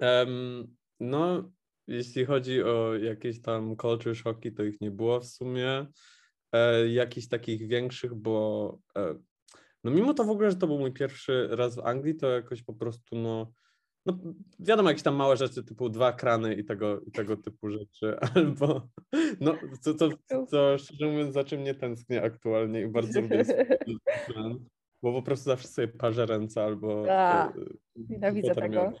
Um, 0.00 0.76
no, 1.00 1.52
jeśli 1.86 2.24
chodzi 2.24 2.62
o 2.62 2.94
jakieś 2.94 3.42
tam 3.42 3.76
culture 3.76 4.16
shocki, 4.16 4.52
to 4.52 4.64
ich 4.64 4.80
nie 4.80 4.90
było 4.90 5.20
w 5.20 5.26
sumie. 5.26 5.86
E, 6.52 6.88
jakichś 6.88 7.28
takich 7.28 7.68
większych, 7.68 8.14
bo 8.14 8.78
e, 8.96 9.14
no 9.84 9.90
mimo 9.90 10.14
to 10.14 10.24
w 10.24 10.30
ogóle, 10.30 10.50
że 10.50 10.56
to 10.56 10.66
był 10.66 10.78
mój 10.78 10.92
pierwszy 10.92 11.48
raz 11.50 11.76
w 11.76 11.86
Anglii, 11.86 12.16
to 12.16 12.30
jakoś 12.30 12.62
po 12.62 12.74
prostu 12.74 13.16
no, 13.16 13.52
no 14.06 14.18
wiadomo, 14.58 14.88
jakieś 14.88 15.02
tam 15.02 15.14
małe 15.14 15.36
rzeczy 15.36 15.64
typu 15.64 15.88
dwa 15.88 16.12
krany 16.12 16.54
i 16.54 16.64
tego, 16.64 17.00
i 17.00 17.10
tego 17.10 17.36
typu 17.36 17.70
rzeczy, 17.70 18.16
albo 18.34 18.88
no 19.40 19.54
co, 19.80 19.94
co, 19.94 20.08
co 20.48 20.78
szczerze 20.78 21.06
mówiąc 21.06 21.34
za 21.34 21.44
czym 21.44 21.64
nie 21.64 21.74
tęsknię 21.74 22.22
aktualnie 22.22 22.80
i 22.80 22.88
bardzo 22.88 23.20
lubię 23.20 23.44
kran, 24.26 24.64
bo 25.02 25.12
po 25.12 25.22
prostu 25.22 25.44
zawsze 25.44 25.68
sobie 25.68 25.88
parzę 25.88 26.26
ręce 26.26 26.64
albo 26.64 27.04
A, 27.10 27.48
e, 27.48 27.52
nienawidzę 28.08 28.54
tego 28.54 28.92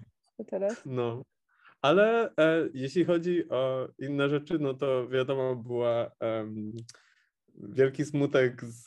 teraz. 0.46 0.82
No, 0.86 1.22
ale 1.82 2.36
e, 2.36 2.68
jeśli 2.74 3.04
chodzi 3.04 3.48
o 3.48 3.88
inne 3.98 4.28
rzeczy, 4.28 4.58
no 4.58 4.74
to 4.74 5.08
wiadomo 5.08 5.56
była 5.56 6.10
um, 6.20 6.72
wielki 7.54 8.04
smutek 8.04 8.64
z, 8.64 8.84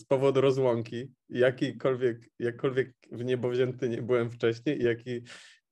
z 0.00 0.04
powodu 0.04 0.40
rozłąki. 0.40 1.12
Jakikolwiek, 1.28 2.30
jakkolwiek 2.38 2.94
w 3.12 3.24
niebo 3.24 3.48
wzięty 3.48 3.88
nie 3.88 4.02
byłem 4.02 4.30
wcześniej 4.30 4.80
i 4.80 4.84
jaki 4.84 5.22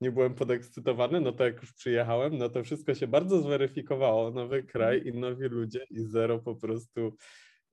nie 0.00 0.12
byłem 0.12 0.35
podekscytowany, 0.35 1.21
no 1.21 1.33
to 1.33 1.45
jak 1.45 1.61
już 1.61 1.73
przyjechałem, 1.73 2.38
no 2.38 2.49
to 2.49 2.64
wszystko 2.64 2.95
się 2.95 3.07
bardzo 3.07 3.40
zweryfikowało. 3.40 4.31
Nowy 4.31 4.62
kraj 4.62 5.02
i 5.07 5.12
nowi 5.12 5.49
ludzie 5.49 5.87
i 5.90 6.00
zero 6.00 6.38
po 6.38 6.57
prostu 6.57 7.16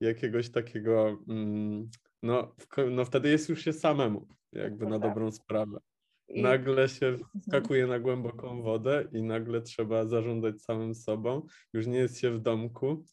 jakiegoś 0.00 0.50
takiego, 0.50 1.18
mm, 1.28 1.90
no, 2.22 2.54
no 2.90 3.04
wtedy 3.04 3.28
jest 3.28 3.48
już 3.48 3.64
się 3.64 3.72
samemu, 3.72 4.28
jakby 4.52 4.86
na 4.86 4.98
dobrą 4.98 5.32
sprawę. 5.32 5.78
Nagle 6.34 6.88
się 6.88 7.06
mhm. 7.06 7.40
wskakuje 7.40 7.86
na 7.86 7.98
głęboką 7.98 8.62
wodę 8.62 9.04
i 9.12 9.22
nagle 9.22 9.62
trzeba 9.62 10.04
zarządzać 10.04 10.62
samym 10.62 10.94
sobą. 10.94 11.46
Już 11.72 11.86
nie 11.86 11.98
jest 11.98 12.20
się 12.20 12.30
w 12.30 12.40
domku 12.40 13.04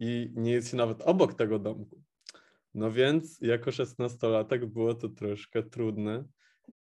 i 0.00 0.32
nie 0.36 0.52
jest 0.52 0.70
się 0.70 0.76
nawet 0.76 1.02
obok 1.02 1.34
tego 1.34 1.58
domku. 1.58 2.02
No 2.74 2.92
więc 2.92 3.40
jako 3.40 3.72
szesnastolatek 3.72 4.66
było 4.66 4.94
to 4.94 5.08
troszkę 5.08 5.62
trudne. 5.62 6.24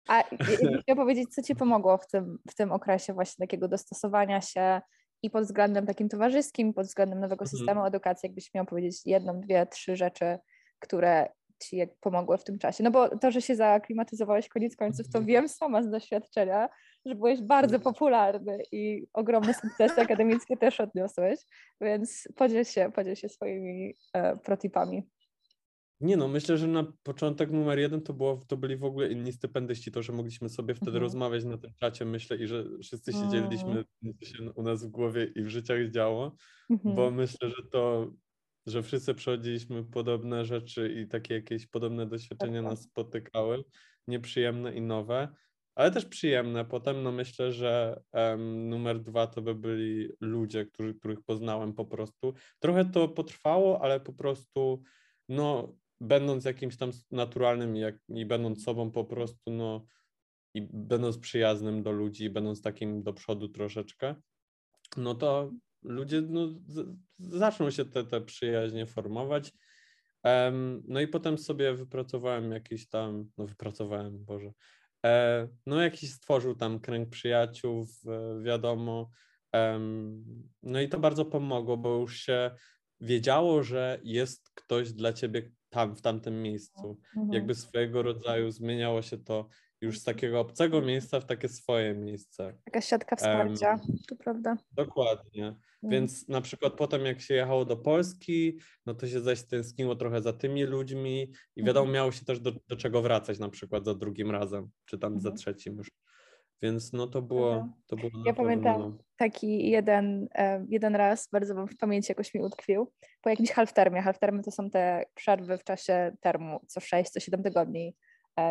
A 0.09 0.23
chciałam 0.83 0.83
powiedzieć, 0.97 1.35
co 1.35 1.43
Ci 1.43 1.57
pomogło 1.57 1.99
w 1.99 2.07
tym, 2.07 2.38
w 2.50 2.55
tym 2.55 2.73
okresie 2.73 3.12
właśnie 3.12 3.47
takiego 3.47 3.69
dostosowania 3.69 4.41
się 4.41 4.81
i 5.23 5.31
pod 5.31 5.45
względem 5.45 5.87
takim 5.87 6.09
towarzyskim, 6.09 6.75
pod 6.75 6.87
względem 6.87 7.21
nowego 7.21 7.45
mhm. 7.45 7.59
systemu 7.59 7.85
edukacji, 7.85 8.26
jakbyś 8.26 8.55
miał 8.55 8.67
powiedzieć 8.67 9.07
jedną, 9.07 9.41
dwie, 9.41 9.67
trzy 9.67 9.97
rzeczy, 9.97 10.38
które 10.79 11.29
Ci 11.68 11.80
pomogły 12.00 12.38
w 12.38 12.44
tym 12.44 12.59
czasie? 12.59 12.85
No 12.85 12.90
bo 12.90 13.18
to, 13.18 13.30
że 13.30 13.42
się 13.42 13.56
zaaklimatyzowałeś 13.56 14.49
koniec 14.49 14.76
końców, 14.76 15.06
to 15.06 15.18
mhm. 15.18 15.26
wiem 15.26 15.49
sama 15.49 15.83
z 15.83 15.90
doświadczenia, 15.90 16.68
że 17.06 17.14
byłeś 17.14 17.42
bardzo 17.42 17.80
popularny 17.80 18.59
i 18.73 19.06
ogromne 19.12 19.54
sukcesy 19.54 20.00
akademickie 20.00 20.56
też 20.56 20.80
odniosłeś, 20.80 21.40
więc 21.80 22.28
podziel 22.37 22.64
się, 22.64 22.92
podziel 22.94 23.14
się 23.14 23.28
swoimi 23.28 23.94
e, 24.12 24.37
protipami. 24.37 25.02
Nie 26.00 26.16
no, 26.16 26.28
myślę, 26.28 26.59
że 26.59 26.66
na 26.66 26.92
początek 27.02 27.50
numer 27.50 27.78
jeden 27.78 28.02
to, 28.02 28.12
było, 28.12 28.44
to 28.49 28.56
byli 28.56 28.76
w 28.76 28.85
ogóle 28.85 29.09
inni 29.09 29.33
stypendyści, 29.33 29.92
to, 29.92 30.02
że 30.02 30.12
mogliśmy 30.12 30.49
sobie 30.49 30.75
wtedy 30.75 30.90
mhm. 30.90 31.02
rozmawiać 31.02 31.44
na 31.44 31.59
tym 31.59 31.71
czacie, 31.80 32.04
myślę, 32.04 32.37
i 32.37 32.47
że 32.47 32.64
wszyscy 32.83 33.12
się 33.12 33.28
dzieliliśmy, 33.28 33.85
co 34.21 34.26
się 34.26 34.52
u 34.54 34.62
nas 34.62 34.85
w 34.85 34.88
głowie 34.88 35.25
i 35.25 35.42
w 35.42 35.49
życiach 35.49 35.90
działo, 35.90 36.37
mhm. 36.71 36.94
bo 36.94 37.11
myślę, 37.11 37.49
że 37.49 37.62
to, 37.73 38.11
że 38.66 38.83
wszyscy 38.83 39.14
przechodziliśmy 39.14 39.85
podobne 39.85 40.44
rzeczy 40.44 40.92
i 40.92 41.09
takie 41.09 41.35
jakieś 41.35 41.66
podobne 41.66 42.06
doświadczenia 42.06 42.62
nas 42.62 42.83
spotykały, 42.83 43.64
nieprzyjemne 44.09 44.75
i 44.75 44.80
nowe, 44.80 45.28
ale 45.75 45.90
też 45.90 46.04
przyjemne. 46.06 46.64
Potem 46.64 47.02
no 47.02 47.12
myślę, 47.12 47.52
że 47.52 48.02
um, 48.12 48.68
numer 48.68 49.00
dwa 49.02 49.26
to 49.26 49.42
by 49.42 49.54
byli 49.54 50.09
ludzie, 50.21 50.66
którzy, 50.66 50.94
których 50.94 51.23
poznałem 51.23 51.75
po 51.75 51.85
prostu. 51.85 52.35
Trochę 52.59 52.85
to 52.85 53.09
potrwało, 53.09 53.83
ale 53.83 54.00
po 54.00 54.12
prostu 54.12 54.83
no 55.28 55.76
będąc 56.00 56.44
jakimś 56.44 56.76
tam 56.76 56.90
naturalnym 57.11 57.76
jak, 57.76 57.97
i 58.09 58.26
będąc 58.26 58.64
sobą 58.64 58.90
po 58.90 59.04
prostu 59.04 59.50
no 59.50 59.87
i 60.54 60.62
będąc 60.73 61.18
przyjaznym 61.18 61.83
do 61.83 61.92
ludzi, 61.92 62.30
będąc 62.30 62.62
takim 62.62 63.02
do 63.02 63.12
przodu 63.12 63.49
troszeczkę, 63.49 64.14
no 64.97 65.14
to 65.14 65.50
ludzie 65.85 66.21
no, 66.21 66.49
z, 66.67 66.97
zaczną 67.19 67.71
się 67.71 67.85
te, 67.85 68.05
te 68.05 68.21
przyjaźnie 68.21 68.87
formować. 68.87 69.53
Um, 70.25 70.83
no 70.88 71.00
i 71.00 71.09
potem 71.09 71.38
sobie 71.38 71.75
wypracowałem 71.75 72.53
jakiś 72.53 72.88
tam, 72.88 73.31
no 73.38 73.47
wypracowałem, 73.47 74.25
Boże, 74.25 74.53
E, 75.05 75.49
no 75.67 75.83
jakiś 75.83 76.12
stworzył 76.12 76.55
tam 76.55 76.81
kręg 76.81 77.09
przyjaciół, 77.11 77.87
wiadomo. 78.43 79.11
No 80.62 80.81
i 80.81 80.88
to 80.88 80.99
bardzo 80.99 81.25
pomogło, 81.25 81.76
bo 81.76 81.99
już 81.99 82.17
się 82.17 82.50
wiedziało, 83.00 83.62
że 83.62 84.00
jest 84.05 84.50
ktoś 84.55 84.93
dla 84.93 85.12
ciebie 85.12 85.50
tam, 85.69 85.97
w 85.97 86.03
tamtym 86.03 86.43
miejscu. 86.43 86.99
Mhm. 87.17 87.33
Jakby 87.33 87.55
swojego 87.55 88.03
rodzaju 88.03 88.50
zmieniało 88.50 89.03
się 89.03 89.19
to 89.19 89.49
już 89.85 89.99
z 90.00 90.05
takiego 90.05 90.41
obcego 90.41 90.81
miejsca 90.81 91.21
w 91.21 91.26
takie 91.26 91.49
swoje 91.49 91.95
miejsce. 91.95 92.55
Taka 92.64 92.81
siatka 92.81 93.17
wsparcia, 93.17 93.71
um, 93.71 93.99
to 94.09 94.17
prawda. 94.17 94.57
Dokładnie. 94.73 95.47
Mm. 95.47 95.59
Więc 95.83 96.29
na 96.29 96.41
przykład 96.41 96.73
potem 96.73 97.05
jak 97.05 97.21
się 97.21 97.35
jechało 97.35 97.64
do 97.64 97.76
Polski, 97.76 98.59
no 98.87 98.95
to 98.95 99.07
się 99.07 99.21
zaś 99.21 99.43
tęskniło 99.43 99.97
trochę 99.97 100.23
za 100.23 100.33
tymi 100.33 100.64
ludźmi 100.64 101.23
i 101.57 101.61
mhm. 101.61 101.67
wiadomo, 101.67 101.93
miało 101.93 102.12
się 102.12 102.25
też 102.25 102.41
do, 102.41 102.53
do 102.69 102.76
czego 102.76 103.03
wracać 103.03 103.38
na 103.38 103.49
przykład 103.49 103.85
za 103.85 103.95
drugim 103.95 104.31
razem, 104.31 104.71
czy 104.85 104.99
tam 104.99 105.21
za 105.21 105.29
mhm. 105.29 105.37
trzecim 105.37 105.76
już. 105.76 105.91
Więc 106.62 106.93
no 106.93 107.07
to 107.07 107.23
było, 107.23 107.69
to 107.87 107.97
było 107.97 108.11
Ja 108.26 108.35
pamiętam 108.35 108.81
no. 108.81 108.99
taki 109.17 109.71
jeden, 109.71 110.29
jeden 110.69 110.97
raz, 110.97 111.29
bardzo 111.33 111.55
wam 111.55 111.69
w 111.69 111.76
pamięci 111.76 112.07
jakoś 112.11 112.35
mi 112.35 112.41
utkwił, 112.41 112.93
po 113.21 113.31
jakimś 113.31 113.50
half-termie. 113.50 114.03
Half-termy 114.03 114.43
to 114.43 114.50
są 114.50 114.71
te 114.71 115.05
przerwy 115.14 115.59
w 115.59 115.64
czasie 115.64 116.17
termu, 116.21 116.61
co 116.67 116.81
6, 116.81 117.11
co 117.11 117.21
7 117.21 117.43
tygodni 117.43 117.97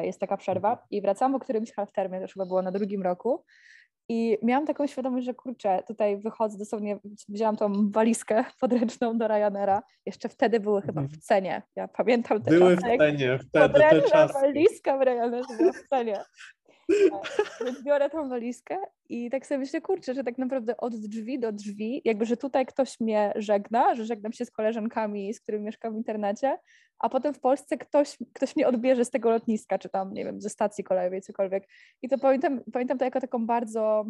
jest 0.01 0.19
taka 0.19 0.37
przerwa 0.37 0.69
mhm. 0.69 0.87
i 0.91 1.01
wracałam 1.01 1.33
po 1.33 1.39
którymś 1.39 1.73
half-termie, 1.73 2.15
to 2.15 2.21
już 2.21 2.33
chyba 2.33 2.45
było 2.45 2.61
na 2.61 2.71
drugim 2.71 3.01
roku 3.01 3.43
i 4.09 4.37
miałam 4.43 4.65
taką 4.65 4.87
świadomość, 4.87 5.25
że 5.25 5.33
kurczę, 5.33 5.83
tutaj 5.87 6.17
wychodzę, 6.17 6.57
dosłownie 6.57 6.99
wzięłam 7.29 7.55
tą 7.57 7.91
walizkę 7.91 8.43
podręczną 8.61 9.17
do 9.17 9.27
Ryanaira. 9.27 9.83
Jeszcze 10.05 10.29
wtedy 10.29 10.59
były 10.59 10.81
chyba 10.81 11.01
w 11.01 11.03
mhm. 11.03 11.21
cenie. 11.21 11.61
Ja 11.75 11.87
pamiętam 11.87 12.41
te 12.41 12.51
Były 12.51 12.75
czasy, 12.75 12.95
w 12.95 12.97
cenie, 12.97 13.39
wtedy 13.49 13.79
te 13.79 14.01
czasy. 14.01 14.33
walizka 14.33 14.97
w 14.97 15.01
Ryanairze 15.01 15.57
była 15.57 15.71
w 15.71 15.89
cenie. 15.89 16.23
Więc 17.65 17.83
biorę 17.83 18.09
tą 18.09 18.29
walizkę 18.29 18.77
i 19.09 19.29
tak 19.29 19.45
sobie 19.45 19.57
myślę, 19.57 19.81
kurczę, 19.81 20.13
że 20.13 20.23
tak 20.23 20.37
naprawdę 20.37 20.77
od 20.77 20.95
drzwi 20.95 21.39
do 21.39 21.51
drzwi, 21.51 22.01
jakby, 22.05 22.25
że 22.25 22.37
tutaj 22.37 22.65
ktoś 22.65 22.99
mnie 22.99 23.33
żegna, 23.35 23.95
że 23.95 24.05
żegnam 24.05 24.33
się 24.33 24.45
z 24.45 24.51
koleżankami, 24.51 25.33
z 25.33 25.39
którymi 25.39 25.65
mieszkam 25.65 25.93
w 25.93 25.97
internacie, 25.97 26.57
a 26.99 27.09
potem 27.09 27.33
w 27.33 27.39
Polsce 27.39 27.77
ktoś, 27.77 28.17
ktoś 28.33 28.55
mnie 28.55 28.67
odbierze 28.67 29.05
z 29.05 29.09
tego 29.09 29.29
lotniska, 29.29 29.79
czy 29.79 29.89
tam, 29.89 30.13
nie 30.13 30.25
wiem, 30.25 30.41
ze 30.41 30.49
stacji 30.49 30.83
kolejowej, 30.83 31.21
cokolwiek. 31.21 31.67
I 32.01 32.09
to 32.09 32.17
pamiętam, 32.17 32.61
pamiętam 32.73 32.97
to 32.97 33.05
jako 33.05 33.21
taką 33.21 33.45
bardzo 33.45 34.05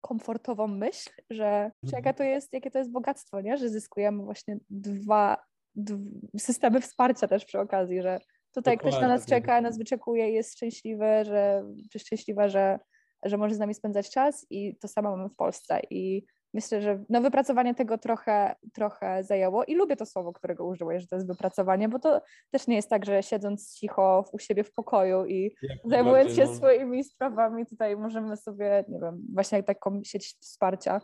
komfortową 0.00 0.66
myśl, 0.66 1.10
że 1.30 1.70
jaka 1.82 1.96
mhm. 1.96 2.14
to 2.14 2.24
jest, 2.24 2.52
jakie 2.52 2.70
to 2.70 2.78
jest 2.78 2.92
bogactwo, 2.92 3.40
nie? 3.40 3.56
że 3.56 3.68
zyskujemy 3.68 4.24
właśnie 4.24 4.58
dwa, 4.70 5.36
dwa 5.74 5.98
systemy 6.38 6.80
wsparcia 6.80 7.28
też 7.28 7.44
przy 7.44 7.60
okazji, 7.60 8.02
że 8.02 8.20
tutaj 8.56 8.76
Dokładnie. 8.76 8.98
ktoś 8.98 9.08
na 9.08 9.08
nas 9.08 9.26
czeka, 9.26 9.60
nas 9.60 9.78
wyczekuje 9.78 10.30
i 10.30 10.34
jest 10.34 10.52
szczęśliwy, 10.52 11.24
że, 11.24 11.64
czy 11.92 11.98
szczęśliwa, 11.98 12.48
że, 12.48 12.78
że 13.24 13.36
może 13.36 13.54
z 13.54 13.58
nami 13.58 13.74
spędzać 13.74 14.10
czas 14.10 14.46
i 14.50 14.76
to 14.76 14.88
samo 14.88 15.16
mamy 15.16 15.28
w 15.28 15.36
Polsce 15.36 15.80
i 15.90 16.26
myślę, 16.54 16.82
że 16.82 17.04
no 17.08 17.20
wypracowanie 17.20 17.74
tego 17.74 17.98
trochę, 17.98 18.54
trochę 18.72 19.24
zajęło 19.24 19.64
i 19.64 19.74
lubię 19.74 19.96
to 19.96 20.06
słowo, 20.06 20.32
którego 20.32 20.66
użyłeś, 20.66 21.02
że 21.02 21.08
to 21.08 21.16
jest 21.16 21.28
wypracowanie, 21.28 21.88
bo 21.88 21.98
to 21.98 22.22
też 22.50 22.66
nie 22.66 22.76
jest 22.76 22.90
tak, 22.90 23.06
że 23.06 23.22
siedząc 23.22 23.74
cicho 23.74 24.24
u 24.32 24.38
siebie 24.38 24.64
w 24.64 24.72
pokoju 24.72 25.26
i 25.26 25.56
Jak 25.62 25.78
zajmując 25.84 26.32
się 26.32 26.44
no. 26.44 26.54
swoimi 26.54 27.04
sprawami, 27.04 27.66
tutaj 27.66 27.96
możemy 27.96 28.36
sobie, 28.36 28.84
nie 28.88 29.00
wiem, 29.00 29.26
właśnie 29.34 29.62
taką 29.62 30.00
sieć 30.04 30.36
wsparcia 30.40 31.00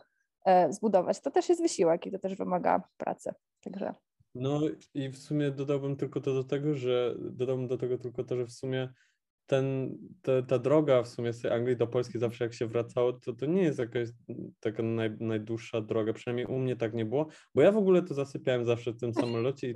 e, 0.46 0.72
zbudować. 0.72 1.20
To 1.20 1.30
też 1.30 1.48
jest 1.48 1.62
wysiłek 1.62 2.06
i 2.06 2.12
to 2.12 2.18
też 2.18 2.36
wymaga 2.36 2.82
pracy, 2.96 3.30
także... 3.64 3.94
No 4.34 4.60
i 4.94 5.08
w 5.08 5.18
sumie 5.18 5.50
dodałbym 5.50 5.96
tylko 5.96 6.20
to 6.20 6.34
do 6.34 6.44
tego, 6.44 6.74
że 6.74 7.16
dodałbym 7.18 7.68
do 7.68 7.78
tego 7.78 7.98
tylko 7.98 8.24
to, 8.24 8.36
że 8.36 8.46
w 8.46 8.52
sumie 8.52 8.92
ten, 9.46 9.98
te, 10.22 10.42
ta 10.42 10.58
droga 10.58 11.02
w 11.02 11.08
sumie 11.08 11.32
z 11.32 11.44
Anglii 11.44 11.76
do 11.76 11.86
Polski 11.86 12.18
zawsze 12.18 12.44
jak 12.44 12.54
się 12.54 12.66
wracało, 12.66 13.12
to, 13.12 13.32
to 13.32 13.46
nie 13.46 13.62
jest 13.62 13.78
jakaś 13.78 14.08
taka 14.60 14.82
naj, 14.82 15.10
najdłuższa 15.20 15.80
droga, 15.80 16.12
przynajmniej 16.12 16.46
u 16.46 16.58
mnie 16.58 16.76
tak 16.76 16.94
nie 16.94 17.04
było, 17.04 17.26
bo 17.54 17.62
ja 17.62 17.72
w 17.72 17.76
ogóle 17.76 18.02
to 18.02 18.14
zasypiałem 18.14 18.64
zawsze 18.64 18.92
w 18.92 19.00
tym 19.00 19.14
samolocie 19.14 19.70
i 19.70 19.72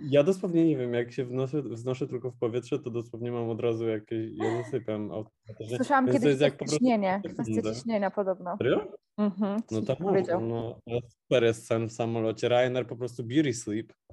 ja 0.00 0.22
dosłownie 0.22 0.64
nie 0.64 0.76
wiem, 0.76 0.94
jak 0.94 1.12
się 1.12 1.24
wnoszę, 1.24 1.62
wznoszę 1.62 2.06
tylko 2.06 2.30
w 2.30 2.38
powietrze, 2.38 2.78
to 2.78 2.90
dosłownie 2.90 3.32
mam 3.32 3.50
od 3.50 3.60
razu 3.60 3.88
jakieś, 3.88 4.30
ja 4.34 4.62
zasypiam 4.62 5.10
automatycznie. 5.10 5.76
Słyszałam 5.76 6.06
Więc 6.06 6.18
kiedyś 6.20 6.40
jak 6.40 6.68
ciśnienie, 6.68 7.22
kwestia 7.34 7.62
ciśnienia 7.74 8.10
podobno. 8.10 8.56
Serio? 8.56 8.86
Mhm, 9.18 9.60
no 9.70 9.82
to 9.82 9.96
mówię, 10.00 10.22
no, 10.40 10.78
super 11.08 11.44
jest 11.44 11.66
sen 11.66 11.88
w 11.88 11.92
samolocie, 11.92 12.48
Ryanair 12.48 12.86
po 12.86 12.96
prostu 12.96 13.24
beauty 13.24 13.52
sleep. 13.52 13.92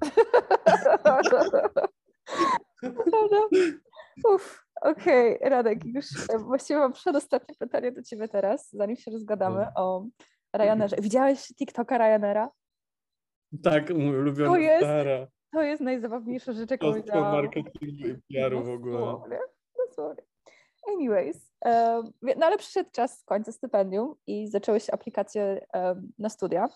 Uff, 4.34 4.64
Okej, 4.80 5.36
okay, 5.36 5.50
Radek, 5.50 5.84
już 5.84 6.06
e, 6.34 6.38
właściwie 6.38 6.78
mam 6.78 6.92
przedostatnie 6.92 7.54
pytanie 7.58 7.92
do 7.92 8.02
Ciebie 8.02 8.28
teraz, 8.28 8.70
zanim 8.70 8.96
się 8.96 9.10
rozgadamy 9.10 9.66
no. 9.76 9.82
o 9.84 10.06
Ryanerze. 10.52 10.96
Widziałeś 10.96 11.46
TikToka 11.46 11.98
Ryanera? 11.98 12.50
Tak, 13.62 13.90
mój 13.90 14.18
ulubiony 14.18 14.50
to 14.50 14.56
jest, 14.56 14.84
stara. 14.84 15.26
To 15.52 15.62
jest 15.62 15.82
najzabawniejsza 15.82 16.52
rzecz, 16.52 16.70
jaką 16.70 16.92
widziałam. 16.92 17.32
marketingu 17.32 18.08
i 18.08 18.34
PR-u 18.34 18.64
w 18.64 18.68
ogóle. 18.68 19.00
Dosłownie, 19.00 19.38
dosłownie. 19.86 20.22
Anyways, 20.88 21.52
um, 21.64 22.12
no 22.36 22.46
ale 22.46 22.58
przyszedł 22.58 22.90
czas 22.92 23.24
końca 23.24 23.52
stypendium 23.52 24.14
i 24.26 24.48
zaczęły 24.48 24.80
się 24.80 24.92
aplikacje 24.92 25.66
um, 25.74 26.12
na 26.18 26.28
studia. 26.28 26.68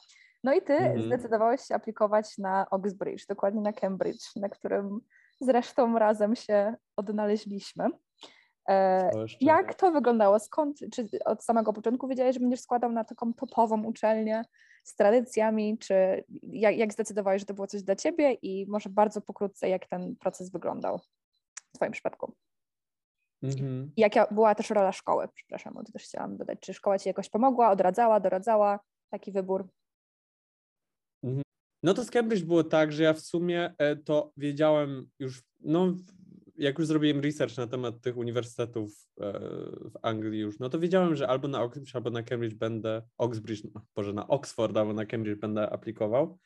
No 0.44 0.54
i 0.54 0.62
ty 0.62 0.72
mm 0.72 0.98
-hmm. 0.98 1.06
zdecydowałeś 1.06 1.60
się 1.60 1.74
aplikować 1.74 2.38
na 2.38 2.66
Oxbridge, 2.70 3.26
dokładnie 3.26 3.60
na 3.60 3.72
Cambridge, 3.72 4.36
na 4.36 4.48
którym 4.48 5.00
zresztą 5.40 5.98
razem 5.98 6.36
się 6.36 6.74
odnaleźliśmy. 6.96 7.88
E, 8.68 9.10
jak 9.40 9.74
to 9.74 9.92
wyglądało? 9.92 10.38
Skąd, 10.38 10.78
czy 10.92 11.08
od 11.24 11.44
samego 11.44 11.72
początku 11.72 12.08
wiedziałeś, 12.08 12.34
że 12.34 12.40
będziesz 12.40 12.60
składał 12.60 12.92
na 12.92 13.04
taką 13.04 13.34
topową 13.34 13.84
uczelnię 13.84 14.44
z 14.84 14.94
tradycjami, 14.94 15.78
czy 15.78 16.24
jak, 16.42 16.76
jak 16.76 16.92
zdecydowałeś, 16.92 17.42
że 17.42 17.46
to 17.46 17.54
było 17.54 17.66
coś 17.66 17.82
dla 17.82 17.96
ciebie 17.96 18.32
i 18.32 18.66
może 18.68 18.90
bardzo 18.90 19.20
pokrótce, 19.20 19.68
jak 19.68 19.86
ten 19.86 20.16
proces 20.16 20.50
wyglądał 20.50 20.98
w 20.98 21.76
twoim 21.76 21.92
przypadku? 21.92 22.34
Mhm. 23.42 23.92
Jaka 23.96 24.26
była 24.30 24.54
też 24.54 24.70
rola 24.70 24.92
szkoły, 24.92 25.28
przepraszam, 25.34 25.74
bo 25.74 25.84
to 25.84 25.92
też 25.92 26.02
chciałam 26.02 26.36
dodać. 26.36 26.58
Czy 26.60 26.74
szkoła 26.74 26.98
ci 26.98 27.08
jakoś 27.08 27.28
pomogła, 27.28 27.70
odradzała, 27.70 28.20
doradzała 28.20 28.80
taki 29.10 29.32
wybór? 29.32 29.68
Mhm. 31.22 31.42
No 31.82 31.94
to 31.94 32.04
z 32.04 32.10
Cambridge 32.10 32.44
było 32.44 32.64
tak, 32.64 32.92
że 32.92 33.02
ja 33.02 33.12
w 33.12 33.20
sumie 33.20 33.74
e, 33.78 33.96
to 33.96 34.32
wiedziałem 34.36 35.10
już, 35.18 35.42
no 35.60 35.94
jak 36.56 36.78
już 36.78 36.88
zrobiłem 36.88 37.20
research 37.20 37.56
na 37.56 37.66
temat 37.66 38.00
tych 38.00 38.16
uniwersytetów 38.16 38.90
e, 39.20 39.32
w 39.90 39.98
Anglii 40.02 40.40
już, 40.40 40.58
no 40.58 40.68
to 40.68 40.78
wiedziałem, 40.78 41.16
że 41.16 41.28
albo 41.28 41.48
na 41.48 41.62
Oxbridge, 41.62 41.96
albo 41.96 42.10
na 42.10 42.22
Cambridge 42.22 42.54
będę, 42.54 43.02
Oxbridge, 43.18 43.62
no, 43.74 44.12
na 44.12 44.28
Oxford 44.28 44.76
albo 44.76 44.92
na 44.92 45.06
Cambridge 45.06 45.40
będę 45.40 45.70
aplikował. 45.70 46.38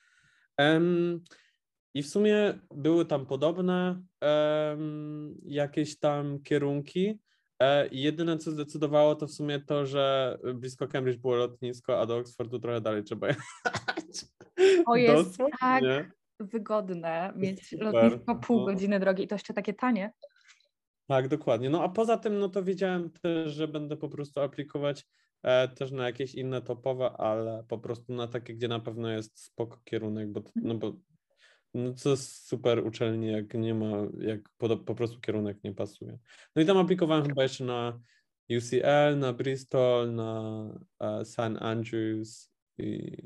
Um, 0.59 1.25
I 1.95 2.03
w 2.03 2.09
sumie 2.09 2.59
były 2.75 3.05
tam 3.05 3.27
podobne 3.27 4.03
um, 4.23 5.35
jakieś 5.45 5.99
tam 5.99 6.43
kierunki. 6.43 7.19
E, 7.63 7.89
jedyne, 7.93 8.39
co 8.39 8.51
zdecydowało, 8.51 9.15
to 9.15 9.27
w 9.27 9.33
sumie 9.33 9.61
to, 9.61 9.87
że 9.87 10.39
blisko 10.55 10.89
Cambridge 10.89 11.21
było 11.21 11.37
lotnisko, 11.37 12.01
a 12.01 12.07
do 12.07 12.17
Oxfordu 12.17 12.59
trochę 12.59 12.81
dalej 12.81 13.05
trzeba 13.05 13.27
jechać. 13.29 14.27
O 14.87 14.97
jest 14.97 15.39
tak 15.61 16.18
wygodne 16.41 17.33
mieć 17.37 17.69
Super. 17.69 17.93
lotnisko 17.93 18.35
pół 18.35 18.59
no. 18.59 18.65
godziny 18.65 19.01
drogi 19.01 19.25
i 19.25 19.29
to 19.29 19.35
jeszcze 19.35 19.55
takie 19.55 19.75
tanie. 19.75 20.13
Tak, 21.07 21.29
dokładnie. 21.29 21.71
No 21.71 21.83
a 21.83 21.89
poza 21.89 22.17
tym, 22.17 22.39
no 22.39 22.49
to 22.49 22.65
wiedziałem 22.65 23.11
też, 23.11 23.53
że 23.53 23.69
będę 23.69 23.97
po 23.97 24.09
prostu 24.09 24.41
aplikować 24.41 25.07
e, 25.43 25.69
też 25.69 25.93
na 25.93 26.07
jakieś 26.07 26.35
inne 26.35 26.63
topowe, 26.63 27.11
ale 27.11 27.65
po 27.69 27.79
prostu 27.79 28.15
na 28.15 28.27
takie, 28.27 28.55
gdzie 28.55 28.69
na 28.69 28.81
pewno 28.81 29.11
jest 29.11 29.41
spoko 29.41 29.81
kierunek, 29.85 30.33
bo, 30.33 30.43
no 30.57 30.75
bo 30.75 30.93
no 31.75 31.95
co 31.95 32.17
super 32.17 32.87
uczelni, 32.87 33.33
jak 33.33 33.55
nie 33.55 33.75
ma, 33.75 33.97
jak 34.19 34.41
po, 34.59 34.77
po 34.77 34.95
prostu 34.95 35.21
kierunek 35.21 35.65
nie 35.65 35.75
pasuje. 35.75 36.19
No 36.57 36.63
i 36.63 36.67
tam 36.67 36.77
aplikowałem 36.79 37.27
chyba 37.27 37.43
jeszcze 37.43 37.65
na 37.65 38.01
UCL, 38.57 39.19
na 39.19 39.33
Bristol, 39.33 40.15
na 40.15 40.63
uh, 41.01 41.23
St. 41.25 41.57
Andrews 41.61 42.53
i, 42.79 43.17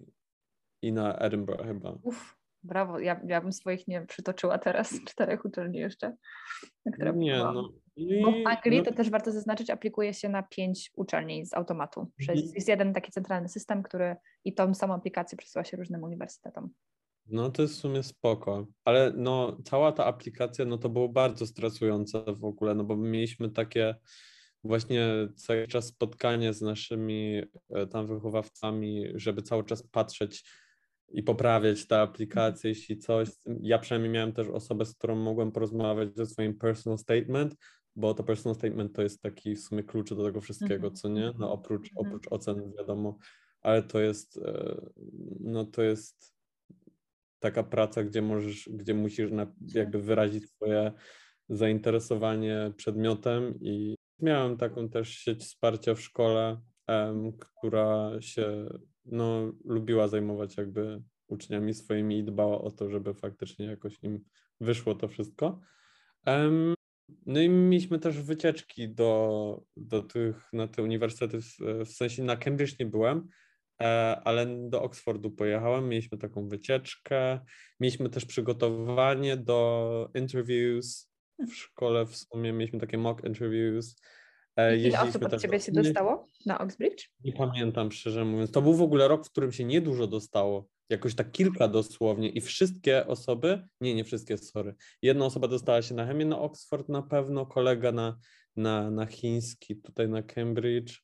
i 0.82 0.92
na 0.92 1.18
Edinburgh 1.18 1.66
chyba. 1.66 1.98
Uf, 2.02 2.41
brawo, 2.62 2.98
ja, 2.98 3.20
ja 3.26 3.40
bym 3.40 3.52
swoich 3.52 3.88
nie 3.88 4.06
przytoczyła 4.06 4.58
teraz, 4.58 4.90
czterech 5.10 5.44
uczelni 5.44 5.78
jeszcze, 5.78 6.16
na 6.86 6.92
które 6.92 7.12
Nie, 7.12 7.36
no. 7.36 7.72
I, 7.96 8.22
Bo 8.22 8.32
w 8.32 8.46
Anglii, 8.46 8.78
no, 8.78 8.84
to 8.84 8.92
też 8.92 9.10
warto 9.10 9.32
zaznaczyć, 9.32 9.70
aplikuje 9.70 10.14
się 10.14 10.28
na 10.28 10.42
pięć 10.42 10.90
uczelni 10.96 11.46
z 11.46 11.54
automatu. 11.54 12.10
Przez, 12.16 12.54
jest 12.54 12.68
jeden 12.68 12.92
taki 12.92 13.12
centralny 13.12 13.48
system, 13.48 13.82
który 13.82 14.16
i 14.44 14.54
tą 14.54 14.74
samą 14.74 14.94
aplikację 14.94 15.38
przesyła 15.38 15.64
się 15.64 15.76
różnym 15.76 16.02
uniwersytetom. 16.02 16.70
No 17.26 17.50
to 17.50 17.62
jest 17.62 17.74
w 17.74 17.80
sumie 17.80 18.02
spoko, 18.02 18.66
ale 18.84 19.12
no 19.16 19.56
cała 19.64 19.92
ta 19.92 20.04
aplikacja, 20.04 20.64
no 20.64 20.78
to 20.78 20.88
było 20.88 21.08
bardzo 21.08 21.46
stresujące 21.46 22.24
w 22.28 22.44
ogóle, 22.44 22.74
no 22.74 22.84
bo 22.84 22.96
mieliśmy 22.96 23.50
takie 23.50 23.94
właśnie 24.64 25.08
cały 25.36 25.66
czas 25.68 25.86
spotkanie 25.86 26.52
z 26.52 26.62
naszymi 26.62 27.42
e, 27.70 27.86
tam 27.86 28.06
wychowawcami, 28.06 29.06
żeby 29.14 29.42
cały 29.42 29.64
czas 29.64 29.82
patrzeć 29.82 30.44
i 31.12 31.22
poprawiać 31.22 31.86
te 31.86 32.00
aplikacje, 32.00 32.70
jeśli 32.70 32.98
coś. 32.98 33.28
Ja 33.60 33.78
przynajmniej 33.78 34.12
miałem 34.12 34.32
też 34.32 34.48
osobę, 34.48 34.84
z 34.84 34.94
którą 34.94 35.16
mogłem 35.16 35.52
porozmawiać 35.52 36.16
ze 36.16 36.26
swoim 36.26 36.58
personal 36.58 36.98
statement, 36.98 37.56
bo 37.96 38.14
to 38.14 38.24
personal 38.24 38.54
statement 38.54 38.96
to 38.96 39.02
jest 39.02 39.22
taki 39.22 39.54
w 39.54 39.60
sumie 39.60 39.82
klucz 39.82 40.14
do 40.14 40.24
tego 40.24 40.40
wszystkiego, 40.40 40.90
co 40.90 41.08
nie? 41.08 41.32
No 41.38 41.52
oprócz, 41.52 41.90
mhm. 41.90 42.06
oprócz 42.06 42.32
ocen 42.32 42.72
wiadomo, 42.78 43.18
ale 43.60 43.82
to 43.82 44.00
jest, 44.00 44.36
e, 44.36 44.80
no 45.40 45.64
to 45.64 45.82
jest 45.82 46.34
taka 47.38 47.62
praca, 47.62 48.04
gdzie 48.04 48.22
możesz, 48.22 48.68
gdzie 48.72 48.94
musisz 48.94 49.30
na, 49.30 49.46
jakby 49.74 50.02
wyrazić 50.02 50.50
swoje 50.50 50.92
zainteresowanie 51.48 52.72
przedmiotem 52.76 53.54
i 53.60 53.96
miałem 54.20 54.56
taką 54.56 54.88
też 54.88 55.08
sieć 55.08 55.40
wsparcia 55.40 55.94
w 55.94 56.00
szkole, 56.00 56.60
um, 56.88 57.32
która 57.32 58.10
się 58.20 58.66
no, 59.04 59.52
lubiła 59.64 60.08
zajmować 60.08 60.56
jakby 60.56 61.02
uczniami 61.28 61.74
swoimi 61.74 62.18
i 62.18 62.24
dbała 62.24 62.60
o 62.60 62.70
to, 62.70 62.90
żeby 62.90 63.14
faktycznie 63.14 63.66
jakoś 63.66 63.98
im 64.02 64.24
wyszło 64.60 64.94
to 64.94 65.08
wszystko. 65.08 65.60
No 67.26 67.40
i 67.40 67.48
mieliśmy 67.48 67.98
też 67.98 68.20
wycieczki 68.20 68.88
do, 68.88 69.62
do 69.76 70.02
tych, 70.02 70.48
na 70.52 70.68
te 70.68 70.82
uniwersytety, 70.82 71.40
w, 71.40 71.56
w 71.86 71.92
sensie 71.92 72.24
na 72.24 72.36
Cambridge 72.36 72.78
nie 72.78 72.86
byłem, 72.86 73.28
E, 73.82 74.20
ale 74.24 74.46
do 74.68 74.82
Oxfordu 74.82 75.30
pojechałem, 75.30 75.88
mieliśmy 75.88 76.18
taką 76.18 76.48
wycieczkę, 76.48 77.40
mieliśmy 77.80 78.08
też 78.08 78.24
przygotowanie 78.24 79.36
do 79.36 80.10
interviews 80.14 81.12
w 81.38 81.54
szkole, 81.54 82.06
w 82.06 82.16
sumie 82.16 82.52
mieliśmy 82.52 82.80
takie 82.80 82.98
mock 82.98 83.24
interviews. 83.24 84.02
E, 84.56 84.76
I 84.76 84.82
ile 84.82 85.00
osób 85.00 85.24
od 85.24 85.40
Ciebie 85.40 85.60
się 85.60 85.72
dostało 85.72 86.28
na 86.46 86.58
Oxbridge? 86.58 87.08
Nie 87.24 87.32
pamiętam, 87.32 87.92
szczerze 87.92 88.24
mówiąc. 88.24 88.50
To 88.50 88.62
był 88.62 88.74
w 88.74 88.82
ogóle 88.82 89.08
rok, 89.08 89.26
w 89.26 89.30
którym 89.30 89.52
się 89.52 89.64
niedużo 89.64 90.06
dostało. 90.06 90.68
Jakoś 90.88 91.14
tak 91.14 91.32
kilka 91.32 91.68
dosłownie 91.68 92.28
i 92.28 92.40
wszystkie 92.40 93.06
osoby, 93.06 93.68
nie, 93.80 93.94
nie 93.94 94.04
wszystkie, 94.04 94.38
sorry. 94.38 94.74
Jedna 95.02 95.24
osoba 95.24 95.48
dostała 95.48 95.82
się 95.82 95.94
na 95.94 96.06
chemię 96.06 96.24
na 96.24 96.38
Oxford 96.38 96.88
na 96.88 97.02
pewno, 97.02 97.46
kolega 97.46 97.92
na, 97.92 98.18
na, 98.56 98.90
na 98.90 99.06
chiński 99.06 99.76
tutaj 99.76 100.08
na 100.08 100.22
Cambridge, 100.22 101.02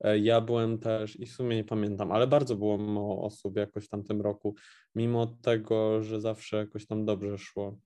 E, 0.00 0.18
ja 0.18 0.40
byłem 0.40 0.78
też 0.78 1.20
i 1.20 1.26
w 1.26 1.32
sumie 1.32 1.56
nie 1.56 1.64
pamiętam, 1.64 2.12
ale 2.12 2.26
bardzo 2.26 2.56
było 2.56 2.78
mało 2.78 3.24
osób 3.24 3.56
jakoś 3.56 3.84
w 3.84 3.88
tamtym 3.88 4.20
roku, 4.20 4.54
mimo 4.94 5.26
tego, 5.26 6.02
że 6.02 6.20
zawsze 6.20 6.56
jakoś 6.56 6.86
tam 6.86 7.04
dobrze 7.04 7.38
szło. 7.38 7.78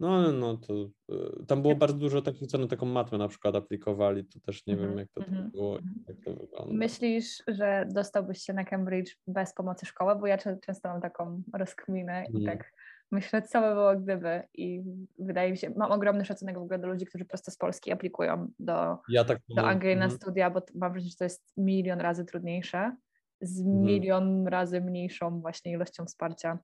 No 0.00 0.32
no 0.32 0.56
to 0.56 0.74
e, 1.12 1.46
tam 1.46 1.62
było 1.62 1.74
bardzo 1.74 1.98
dużo 1.98 2.22
takich, 2.22 2.48
co 2.48 2.58
na 2.58 2.66
taką 2.66 2.86
matmę 2.86 3.18
na 3.18 3.28
przykład 3.28 3.56
aplikowali, 3.56 4.24
to 4.24 4.40
też 4.40 4.66
nie 4.66 4.76
wiem 4.76 4.84
mhm, 4.84 4.98
jak 4.98 5.08
to, 5.08 5.20
to 5.20 5.26
mhm, 5.26 5.50
było, 5.50 5.76
mhm. 5.76 6.04
jak 6.08 6.16
to 6.24 6.34
wygląda. 6.34 6.74
Myślisz, 6.74 7.42
że 7.48 7.86
dostałbyś 7.90 8.42
się 8.42 8.52
na 8.52 8.64
Cambridge 8.64 9.16
bez 9.26 9.54
pomocy 9.54 9.86
szkoły? 9.86 10.16
Bo 10.16 10.26
ja 10.26 10.38
często 10.38 10.88
mam 10.88 11.00
taką 11.00 11.42
rozkminę 11.52 12.24
i 12.34 12.44
tak 12.44 12.72
myślę, 13.12 13.42
co 13.42 13.60
by 13.60 13.68
było 13.68 13.96
gdyby 13.96 14.42
i 14.54 14.82
wydaje 15.18 15.50
mi 15.50 15.58
się, 15.58 15.70
mam 15.76 15.92
ogromny 15.92 16.24
szacunek 16.24 16.58
w 16.58 16.62
ogóle 16.62 16.78
do 16.78 16.88
ludzi, 16.88 17.06
którzy 17.06 17.24
prosto 17.24 17.50
z 17.50 17.56
Polski 17.56 17.92
aplikują 17.92 18.50
do, 18.58 18.98
ja 19.08 19.24
tak 19.24 19.38
do 19.56 19.62
Anglii 19.62 19.96
na 19.96 20.04
mhm. 20.04 20.20
studia, 20.20 20.50
bo 20.50 20.62
mam 20.74 20.92
wrażenie, 20.92 21.10
że 21.10 21.16
to 21.16 21.24
jest 21.24 21.52
milion 21.56 22.00
razy 22.00 22.24
trudniejsze 22.24 22.96
z 23.40 23.64
milion 23.64 24.46
razy 24.46 24.80
mniejszą 24.80 25.40
właśnie 25.40 25.72
ilością 25.72 26.06
wsparcia 26.06 26.58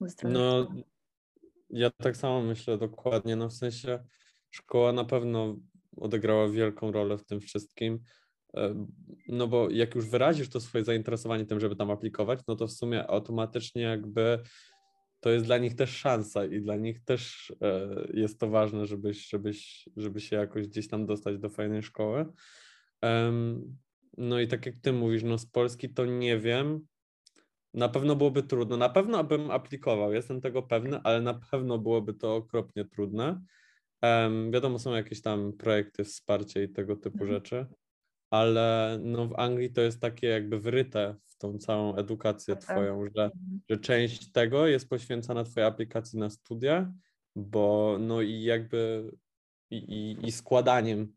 ze 0.00 0.08
strony 0.08 0.34
No, 0.34 0.66
ja 1.74 1.90
tak 1.90 2.16
samo 2.16 2.42
myślę 2.42 2.78
dokładnie, 2.78 3.36
no 3.36 3.48
w 3.48 3.52
sensie 3.52 4.04
szkoła 4.50 4.92
na 4.92 5.04
pewno 5.04 5.56
odegrała 5.96 6.48
wielką 6.48 6.92
rolę 6.92 7.18
w 7.18 7.24
tym 7.24 7.40
wszystkim, 7.40 8.00
e, 8.56 8.86
no 9.28 9.48
bo 9.48 9.70
jak 9.70 9.94
już 9.94 10.08
wyrazisz 10.08 10.48
to 10.48 10.60
swoje 10.60 10.84
zainteresowanie 10.84 11.46
tym, 11.46 11.60
żeby 11.60 11.76
tam 11.76 11.90
aplikować, 11.90 12.40
no 12.48 12.56
to 12.56 12.66
w 12.66 12.72
sumie 12.72 13.06
automatycznie 13.06 13.82
jakby 13.82 14.38
to 15.20 15.30
jest 15.30 15.44
dla 15.44 15.58
nich 15.58 15.76
też 15.76 15.90
szansa 15.90 16.44
i 16.44 16.60
dla 16.60 16.76
nich 16.76 17.04
też 17.04 17.52
e, 17.62 17.88
jest 18.14 18.40
to 18.40 18.48
ważne, 18.48 18.86
żebyś, 18.86 19.28
żebyś, 19.28 19.88
żeby 19.96 20.20
się 20.20 20.36
jakoś 20.36 20.68
gdzieś 20.68 20.88
tam 20.88 21.06
dostać 21.06 21.38
do 21.38 21.50
fajnej 21.50 21.82
szkoły. 21.82 22.26
No 24.18 24.40
i 24.40 24.48
tak 24.48 24.66
jak 24.66 24.74
ty 24.82 24.92
mówisz, 24.92 25.22
no 25.22 25.38
z 25.38 25.46
Polski 25.46 25.88
to 25.94 26.06
nie 26.06 26.38
wiem. 26.38 26.86
Na 27.74 27.88
pewno 27.88 28.16
byłoby 28.16 28.42
trudno. 28.42 28.76
Na 28.76 28.88
pewno 28.88 29.24
bym 29.24 29.50
aplikował, 29.50 30.12
jestem 30.12 30.40
tego 30.40 30.62
pewny, 30.62 31.00
ale 31.02 31.20
na 31.20 31.34
pewno 31.34 31.78
byłoby 31.78 32.14
to 32.14 32.36
okropnie 32.36 32.84
trudne. 32.84 33.40
Um, 34.02 34.50
wiadomo, 34.50 34.78
są 34.78 34.94
jakieś 34.94 35.22
tam 35.22 35.52
projekty, 35.52 36.04
wsparcie 36.04 36.64
i 36.64 36.68
tego 36.68 36.96
typu 36.96 37.22
mhm. 37.22 37.30
rzeczy, 37.30 37.66
ale 38.30 38.98
no 39.02 39.26
w 39.26 39.38
Anglii 39.38 39.72
to 39.72 39.80
jest 39.80 40.00
takie 40.00 40.26
jakby 40.26 40.60
wryte 40.60 41.16
w 41.24 41.36
tą 41.36 41.58
całą 41.58 41.96
edukację 41.96 42.54
tak, 42.54 42.64
tak. 42.64 42.76
twoją, 42.76 43.04
że, 43.16 43.24
mhm. 43.24 43.60
że 43.70 43.76
część 43.76 44.32
tego 44.32 44.66
jest 44.66 44.88
poświęcana 44.88 45.44
twojej 45.44 45.68
aplikacji 45.68 46.18
na 46.18 46.30
studia, 46.30 46.92
bo 47.36 47.96
no 48.00 48.22
i 48.22 48.42
jakby 48.42 49.10
i, 49.70 50.16
i 50.22 50.32
składaniem 50.32 51.12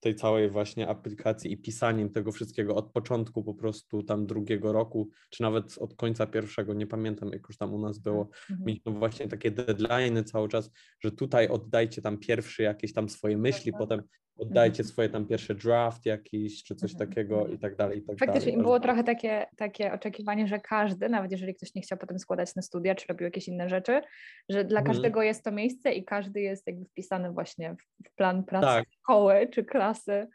tej 0.00 0.14
całej 0.14 0.50
właśnie 0.50 0.88
aplikacji 0.88 1.52
i 1.52 1.56
pisaniem 1.56 2.10
tego 2.10 2.32
wszystkiego 2.32 2.74
od 2.74 2.92
początku 2.92 3.44
po 3.44 3.54
prostu 3.54 4.02
tam 4.02 4.26
drugiego 4.26 4.72
roku, 4.72 5.08
czy 5.30 5.42
nawet 5.42 5.78
od 5.78 5.94
końca 5.94 6.26
pierwszego, 6.26 6.74
nie 6.74 6.86
pamiętam 6.86 7.32
jak 7.32 7.48
już 7.48 7.56
tam 7.56 7.74
u 7.74 7.78
nas 7.78 7.98
było, 7.98 8.28
mhm. 8.50 8.66
mieliśmy 8.66 8.92
właśnie 8.92 9.28
takie 9.28 9.50
deadlines 9.50 10.30
cały 10.30 10.48
czas, 10.48 10.70
że 11.00 11.12
tutaj 11.12 11.48
oddajcie 11.48 12.02
tam 12.02 12.18
pierwszy 12.18 12.62
jakieś 12.62 12.92
tam 12.92 13.08
swoje 13.08 13.38
myśli, 13.38 13.72
potem 13.78 14.02
oddajcie 14.38 14.82
mhm. 14.82 14.88
swoje 14.88 15.08
tam 15.08 15.26
pierwsze 15.26 15.54
draft 15.54 16.06
jakiś, 16.06 16.64
czy 16.64 16.74
coś 16.74 16.92
mhm. 16.92 17.08
takiego 17.08 17.46
i 17.46 17.58
tak 17.58 17.76
dalej, 17.76 17.98
i 17.98 18.02
tak 18.02 18.18
Faktycznie 18.18 18.52
dalej. 18.52 18.62
było 18.62 18.80
trochę 18.80 19.04
takie, 19.04 19.46
takie 19.56 19.92
oczekiwanie, 19.92 20.46
że 20.46 20.60
każdy, 20.60 21.08
nawet 21.08 21.30
jeżeli 21.32 21.54
ktoś 21.54 21.74
nie 21.74 21.82
chciał 21.82 21.98
potem 21.98 22.18
składać 22.18 22.54
na 22.54 22.62
studia, 22.62 22.94
czy 22.94 23.06
robił 23.08 23.24
jakieś 23.24 23.48
inne 23.48 23.68
rzeczy, 23.68 24.00
że 24.48 24.64
dla 24.64 24.80
mhm. 24.80 24.94
każdego 24.94 25.22
jest 25.22 25.44
to 25.44 25.52
miejsce 25.52 25.92
i 25.92 26.04
każdy 26.04 26.40
jest 26.40 26.66
jakby 26.66 26.84
wpisany 26.84 27.32
właśnie 27.32 27.76
w, 28.04 28.14
plan 28.14 28.44
pracy 28.44 28.66
tak. 28.66 28.84
szkoły, 28.90 29.48
czy 29.52 29.64
klasy 29.64 30.26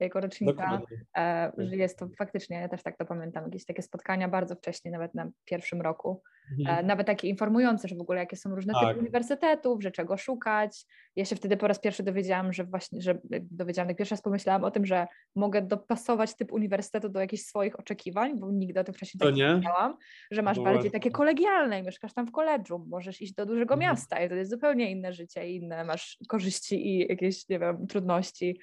jako 0.00 0.20
rocznika, 0.20 0.80
e, 1.16 1.52
że 1.58 1.76
jest 1.76 1.98
to 1.98 2.08
faktycznie, 2.18 2.56
ja 2.56 2.68
też 2.68 2.82
tak 2.82 2.96
to 2.96 3.04
pamiętam, 3.04 3.44
jakieś 3.44 3.64
takie 3.64 3.82
spotkania 3.82 4.28
bardzo 4.28 4.54
wcześnie, 4.54 4.90
nawet 4.90 5.14
na 5.14 5.30
pierwszym 5.44 5.80
roku, 5.80 6.22
mhm. 6.60 6.78
e, 6.78 6.82
nawet 6.82 7.06
takie 7.06 7.28
informujące, 7.28 7.88
że 7.88 7.96
w 7.96 8.00
ogóle 8.00 8.18
jakie 8.18 8.36
są 8.36 8.54
różne 8.54 8.72
tak. 8.72 8.88
typy 8.88 9.00
uniwersytetów, 9.00 9.82
że 9.82 9.90
czego 9.90 10.16
szukać. 10.16 10.84
Ja 11.16 11.24
się 11.24 11.36
wtedy 11.36 11.56
po 11.56 11.68
raz 11.68 11.80
pierwszy 11.80 12.02
dowiedziałam, 12.02 12.52
że 12.52 12.64
właśnie, 12.64 13.00
że 13.02 13.18
dowiedziałam, 13.50 13.88
jak 13.88 13.98
pierwszy 13.98 14.12
raz 14.12 14.22
pomyślałam 14.22 14.64
o 14.64 14.70
tym, 14.70 14.86
że 14.86 15.06
mogę 15.36 15.62
dopasować 15.62 16.36
typ 16.36 16.52
uniwersytetu 16.52 17.08
do 17.08 17.20
jakichś 17.20 17.42
swoich 17.42 17.80
oczekiwań, 17.80 18.40
bo 18.40 18.50
nigdy 18.50 18.80
o 18.80 18.84
tym 18.84 18.94
wcześniej 18.94 19.18
tak 19.20 19.34
nie 19.34 19.54
wiedziałam, 19.54 19.96
że 20.30 20.42
masz 20.42 20.60
bardziej 20.60 20.90
takie 20.90 21.10
kolegialne, 21.10 21.82
mieszkasz 21.82 22.14
tam 22.14 22.26
w 22.26 22.32
koledżu, 22.32 22.86
możesz 22.88 23.20
iść 23.20 23.34
do 23.34 23.46
dużego 23.46 23.74
mhm. 23.74 23.90
miasta 23.90 24.24
i 24.24 24.28
to 24.28 24.34
jest 24.34 24.50
zupełnie 24.50 24.90
inne 24.90 25.12
życie, 25.12 25.48
inne 25.48 25.84
masz 25.84 26.18
korzyści 26.28 26.88
i 26.88 26.98
jakieś, 27.08 27.48
nie 27.48 27.58
wiem, 27.58 27.86
trudności 27.86 28.60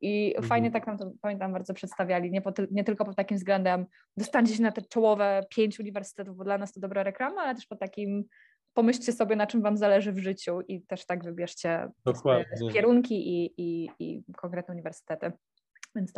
i 0.00 0.28
mhm. 0.28 0.48
fajnie 0.48 0.70
tak 0.70 0.86
nam 0.86 0.98
to, 0.98 1.12
pamiętam, 1.20 1.52
bardzo 1.52 1.74
przedstawiali, 1.74 2.30
nie, 2.30 2.42
po, 2.42 2.52
nie 2.70 2.84
tylko 2.84 3.04
pod 3.04 3.16
takim 3.16 3.36
względem 3.36 3.86
dostańcie 4.18 4.54
się 4.54 4.62
na 4.62 4.72
te 4.72 4.82
czołowe 4.82 5.40
pięć 5.50 5.80
uniwersytetów, 5.80 6.36
bo 6.36 6.44
dla 6.44 6.58
nas 6.58 6.72
to 6.72 6.80
dobra 6.80 7.02
reklama, 7.02 7.42
ale 7.42 7.54
też 7.54 7.66
pod 7.66 7.78
takim 7.78 8.24
pomyślcie 8.74 9.12
sobie, 9.12 9.36
na 9.36 9.46
czym 9.46 9.62
Wam 9.62 9.76
zależy 9.76 10.12
w 10.12 10.18
życiu 10.18 10.60
i 10.68 10.82
też 10.82 11.06
tak 11.06 11.24
wybierzcie 11.24 11.88
kierunki 12.72 13.28
i, 13.28 13.54
i, 13.56 13.90
i 13.98 14.22
konkretne 14.36 14.74
uniwersytety. 14.74 15.32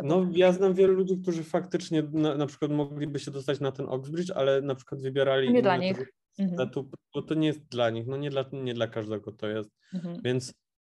no, 0.03 0.27
ja 0.31 0.51
znam 0.51 0.73
wielu 0.73 0.93
ludzi, 0.93 1.17
którzy 1.21 1.43
faktycznie 1.43 2.03
na, 2.13 2.37
na, 2.37 2.45
przykład 2.45 2.71
mogliby 2.71 3.19
się 3.19 3.31
dostać 3.31 3.59
na 3.59 3.71
ten 3.71 3.85
Oxbridge, 3.89 4.31
ale 4.35 4.61
na 4.61 4.75
przykład 4.75 5.01
wybierali. 5.01 5.53
Nie 5.53 5.61
dla 5.61 5.77
nich. 5.77 6.13
Mhm. 6.39 6.69
Bo 7.13 7.21
to 7.21 7.33
nie 7.33 7.47
jest 7.47 7.67
dla 7.67 7.89
nich, 7.89 8.07
no 8.07 8.17
nie 8.17 8.29
dla, 8.29 8.45
nie 8.53 8.73
dla 8.73 8.87
każdego 8.87 9.31
to 9.31 9.47
jest. 9.47 9.69
Mhm. 9.93 10.21
Więc 10.23 10.53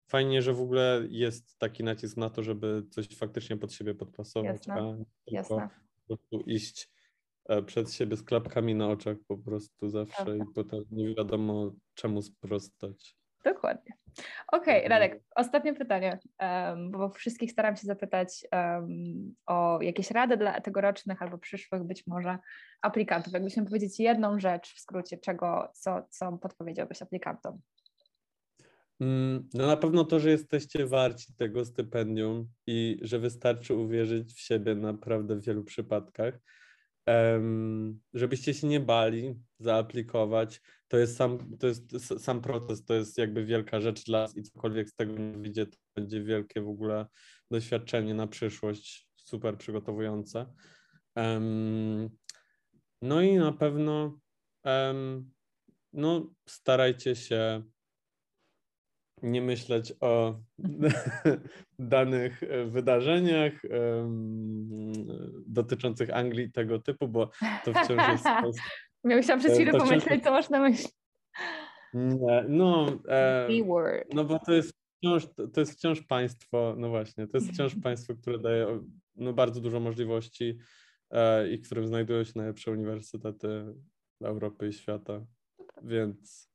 fajnie, 0.07 0.41
że 0.41 0.53
w 0.53 0.61
ogóle 0.61 1.01
jest 1.09 1.57
taki 1.57 1.83
nacisk 1.83 2.17
na 2.17 2.29
to, 2.29 2.43
żeby 2.43 2.83
coś 2.89 3.07
faktycznie 3.17 3.57
pod 3.57 3.73
siebie 3.73 3.95
podpasować, 3.95 4.67
Jasne. 4.67 4.73
a 4.73 4.95
tylko 5.25 5.69
po 6.07 6.07
prostu 6.07 6.39
iść 6.39 6.94
przed 7.65 7.93
siebie 7.93 8.17
z 8.17 8.23
klapkami 8.23 8.75
na 8.75 8.87
oczach 8.87 9.17
po 9.27 9.37
prostu 9.37 9.89
zawsze 9.89 10.25
Prawda. 10.25 10.43
i 10.43 10.53
potem 10.55 10.83
nie 10.91 11.15
wiadomo 11.15 11.71
czemu 11.93 12.21
sprostać. 12.21 13.15
Dokładnie. 13.45 13.95
Okej, 14.51 14.77
okay, 14.77 14.89
Radek, 14.89 15.23
ostatnie 15.35 15.73
pytanie, 15.73 16.19
um, 16.39 16.91
bo 16.91 17.09
wszystkich 17.09 17.51
staram 17.51 17.75
się 17.75 17.87
zapytać 17.87 18.43
um, 18.51 19.35
o 19.45 19.79
jakieś 19.81 20.11
rady 20.11 20.37
dla 20.37 20.61
tegorocznych 20.61 21.21
albo 21.21 21.37
przyszłych 21.37 21.83
być 21.83 22.07
może 22.07 22.37
aplikantów. 22.81 23.33
Jakbyś 23.33 23.57
miał 23.57 23.65
powiedzieć 23.65 23.99
jedną 23.99 24.39
rzecz 24.39 24.75
w 24.75 24.79
skrócie, 24.79 25.17
czego, 25.17 25.71
co, 25.73 26.07
co 26.09 26.37
podpowiedziałbyś 26.37 27.01
aplikantom? 27.01 27.61
Mm, 28.99 29.49
no 29.53 29.67
na 29.67 29.77
pewno 29.77 30.03
to, 30.05 30.19
że 30.19 30.29
jesteście 30.29 30.85
warci 30.85 31.33
tego 31.37 31.65
stypendium 31.65 32.47
i 32.67 32.99
że 33.01 33.19
wystarczy 33.19 33.73
uwierzyć 33.73 34.33
w 34.33 34.39
siebie 34.39 34.75
naprawdę 34.75 35.35
w 35.35 35.45
wielu 35.45 35.63
przypadkach. 35.63 36.39
Żebyście 38.13 38.53
się 38.53 38.67
nie 38.67 38.79
bali 38.79 39.35
zaaplikować. 39.59 40.61
To 40.87 40.97
jest 40.97 41.17
sam, 41.17 41.57
to 41.57 41.67
jest 41.67 42.23
sam 42.23 42.41
proces, 42.41 42.85
to 42.85 42.93
jest 42.93 43.17
jakby 43.17 43.45
wielka 43.45 43.81
rzecz 43.81 44.05
dla 44.05 44.21
nas 44.21 44.37
i 44.37 44.43
cokolwiek 44.43 44.89
z 44.89 44.95
tego 44.95 45.17
nie 45.17 45.37
wyjdzie, 45.37 45.65
to 45.65 45.77
będzie 45.95 46.23
wielkie 46.23 46.61
w 46.61 46.69
ogóle 46.69 47.05
doświadczenie 47.51 48.13
na 48.13 48.27
przyszłość, 48.27 49.09
super 49.15 49.57
przygotowujące. 49.57 50.53
No 53.01 53.21
i 53.21 53.35
na 53.35 53.51
pewno 53.51 54.19
no, 55.93 56.33
starajcie 56.47 57.15
się 57.15 57.63
nie 59.25 59.41
myśleć 59.41 59.93
o 60.01 60.39
danych 61.79 62.43
e, 62.43 62.65
wydarzeniach 62.65 63.53
dotyczących 65.47 66.09
Anglii 66.15 66.51
tego 66.51 66.79
typu, 66.79 67.07
bo 67.07 67.29
to 67.65 67.73
wciąż 67.73 68.09
jest. 68.11 68.25
Miałam 69.03 69.39
przez 69.39 69.53
chwilę 69.53 69.71
pomyśleć, 69.71 70.23
co 70.23 70.31
masz 70.31 70.49
na 70.49 70.59
myśli. 70.59 70.89
Nie, 71.93 72.45
no, 72.49 72.87
e, 73.07 73.47
no 74.13 74.25
bo 74.25 74.39
to 74.39 74.53
jest 74.53 74.73
wciąż, 74.97 75.27
to 75.53 75.59
jest 75.59 75.73
wciąż 75.73 76.01
państwo, 76.01 76.75
no 76.77 76.89
właśnie, 76.89 77.27
to 77.27 77.37
jest 77.37 77.51
wciąż 77.51 77.75
państwo, 77.83 78.15
które 78.15 78.39
daje 78.39 78.81
no, 79.15 79.33
bardzo 79.33 79.61
dużo 79.61 79.79
możliwości 79.79 80.57
e, 81.11 81.49
i 81.49 81.57
w 81.57 81.65
którym 81.65 81.87
znajdują 81.87 82.23
się 82.23 82.31
najlepsze 82.35 82.71
uniwersytety 82.71 83.75
Europy 84.23 84.67
i 84.67 84.73
świata, 84.73 85.25
więc 85.83 86.49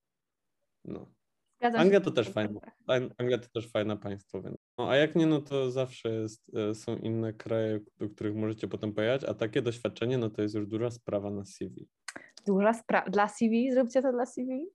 no. 0.85 1.20
Zgadzam 1.61 1.81
Anglia 1.81 2.01
to 2.01 2.11
też 2.11 2.29
fajne. 2.29 2.61
Anglia 3.19 3.39
to 3.39 3.49
też 3.55 3.71
fajne 3.71 3.97
państwo, 3.97 4.43
więc. 4.43 4.57
No, 4.79 4.91
a 4.91 4.97
jak 4.97 5.17
nie, 5.17 5.27
no 5.27 5.41
to 5.41 5.71
zawsze 5.71 6.09
jest, 6.09 6.57
e, 6.57 6.75
są 6.75 6.97
inne 6.97 7.33
kraje, 7.33 7.81
do 7.99 8.09
których 8.09 8.35
możecie 8.35 8.69
potem 8.69 8.93
pojechać, 8.93 9.25
a 9.25 9.35
takie 9.35 9.63
doświadczenie, 9.63 10.19
no 10.19 10.31
to 10.31 10.43
jest 10.43 10.55
już 10.55 10.67
duża 10.67 10.91
sprawa 10.91 11.31
na 11.31 11.45
CV. 11.45 11.89
Duża 12.47 12.75
sprawa. 12.75 13.11
Dla 13.11 13.29
CV? 13.29 13.73
Zróbcie 13.73 14.03
to 14.03 14.13
dla 14.13 14.27
CV? 14.27 14.67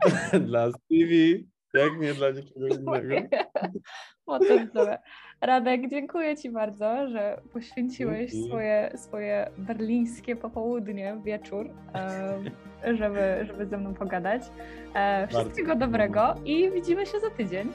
dla 0.48 0.70
CV. 0.72 1.44
Jak 1.80 2.00
nie 2.00 2.14
dla 2.14 2.30
nikogo 2.30 2.66
innego. 2.76 3.28
Mocno 4.26 4.86
Radek, 5.40 5.90
dziękuję 5.90 6.36
Ci 6.36 6.50
bardzo, 6.50 7.08
że 7.08 7.40
poświęciłeś 7.52 8.32
swoje, 8.46 8.92
swoje 8.96 9.50
berlińskie 9.58 10.36
popołudnie, 10.36 11.16
wieczór, 11.24 11.70
żeby, 12.98 13.46
żeby 13.46 13.66
ze 13.66 13.78
mną 13.78 13.94
pogadać. 13.94 14.42
E, 14.94 15.26
wszystkiego 15.28 15.68
bardzo 15.68 15.86
dobrego 15.86 16.34
i 16.44 16.70
widzimy 16.70 17.06
się 17.06 17.20
za 17.20 17.30
tydzień. 17.30 17.72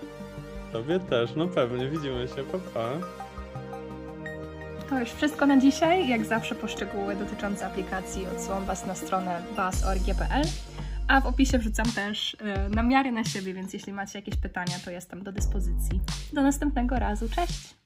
Tobie 0.72 1.00
też, 1.00 1.36
no 1.36 1.48
pewnie, 1.48 1.90
widzimy 1.90 2.28
się, 2.28 2.44
pa, 2.44 2.58
pa. 2.74 2.90
To 4.90 5.00
już 5.00 5.10
wszystko 5.10 5.46
na 5.46 5.58
dzisiaj. 5.58 6.08
Jak 6.08 6.26
zawsze 6.26 6.56
poszczegóły 6.56 7.16
dotyczące 7.16 7.66
aplikacji 7.66 8.28
odsyłam 8.28 8.66
Was 8.66 8.88
na 8.88 8.96
stronę 8.96 9.42
bas.org.pl. 9.58 10.46
A 11.12 11.22
w 11.22 11.26
opisie 11.26 11.58
wrzucam 11.58 11.86
też 11.86 12.34
y, 12.34 12.38
namiary 12.76 13.12
na 13.12 13.24
siebie, 13.24 13.54
więc 13.54 13.74
jeśli 13.74 13.94
macie 13.94 14.20
jakieś 14.20 14.36
pytania, 14.36 14.80
to 14.86 14.92
jestem 14.92 15.24
do 15.24 15.32
dyspozycji. 15.32 16.02
Do 16.34 16.42
następnego 16.42 16.96
razu. 16.96 17.30
Cześć! 17.30 17.81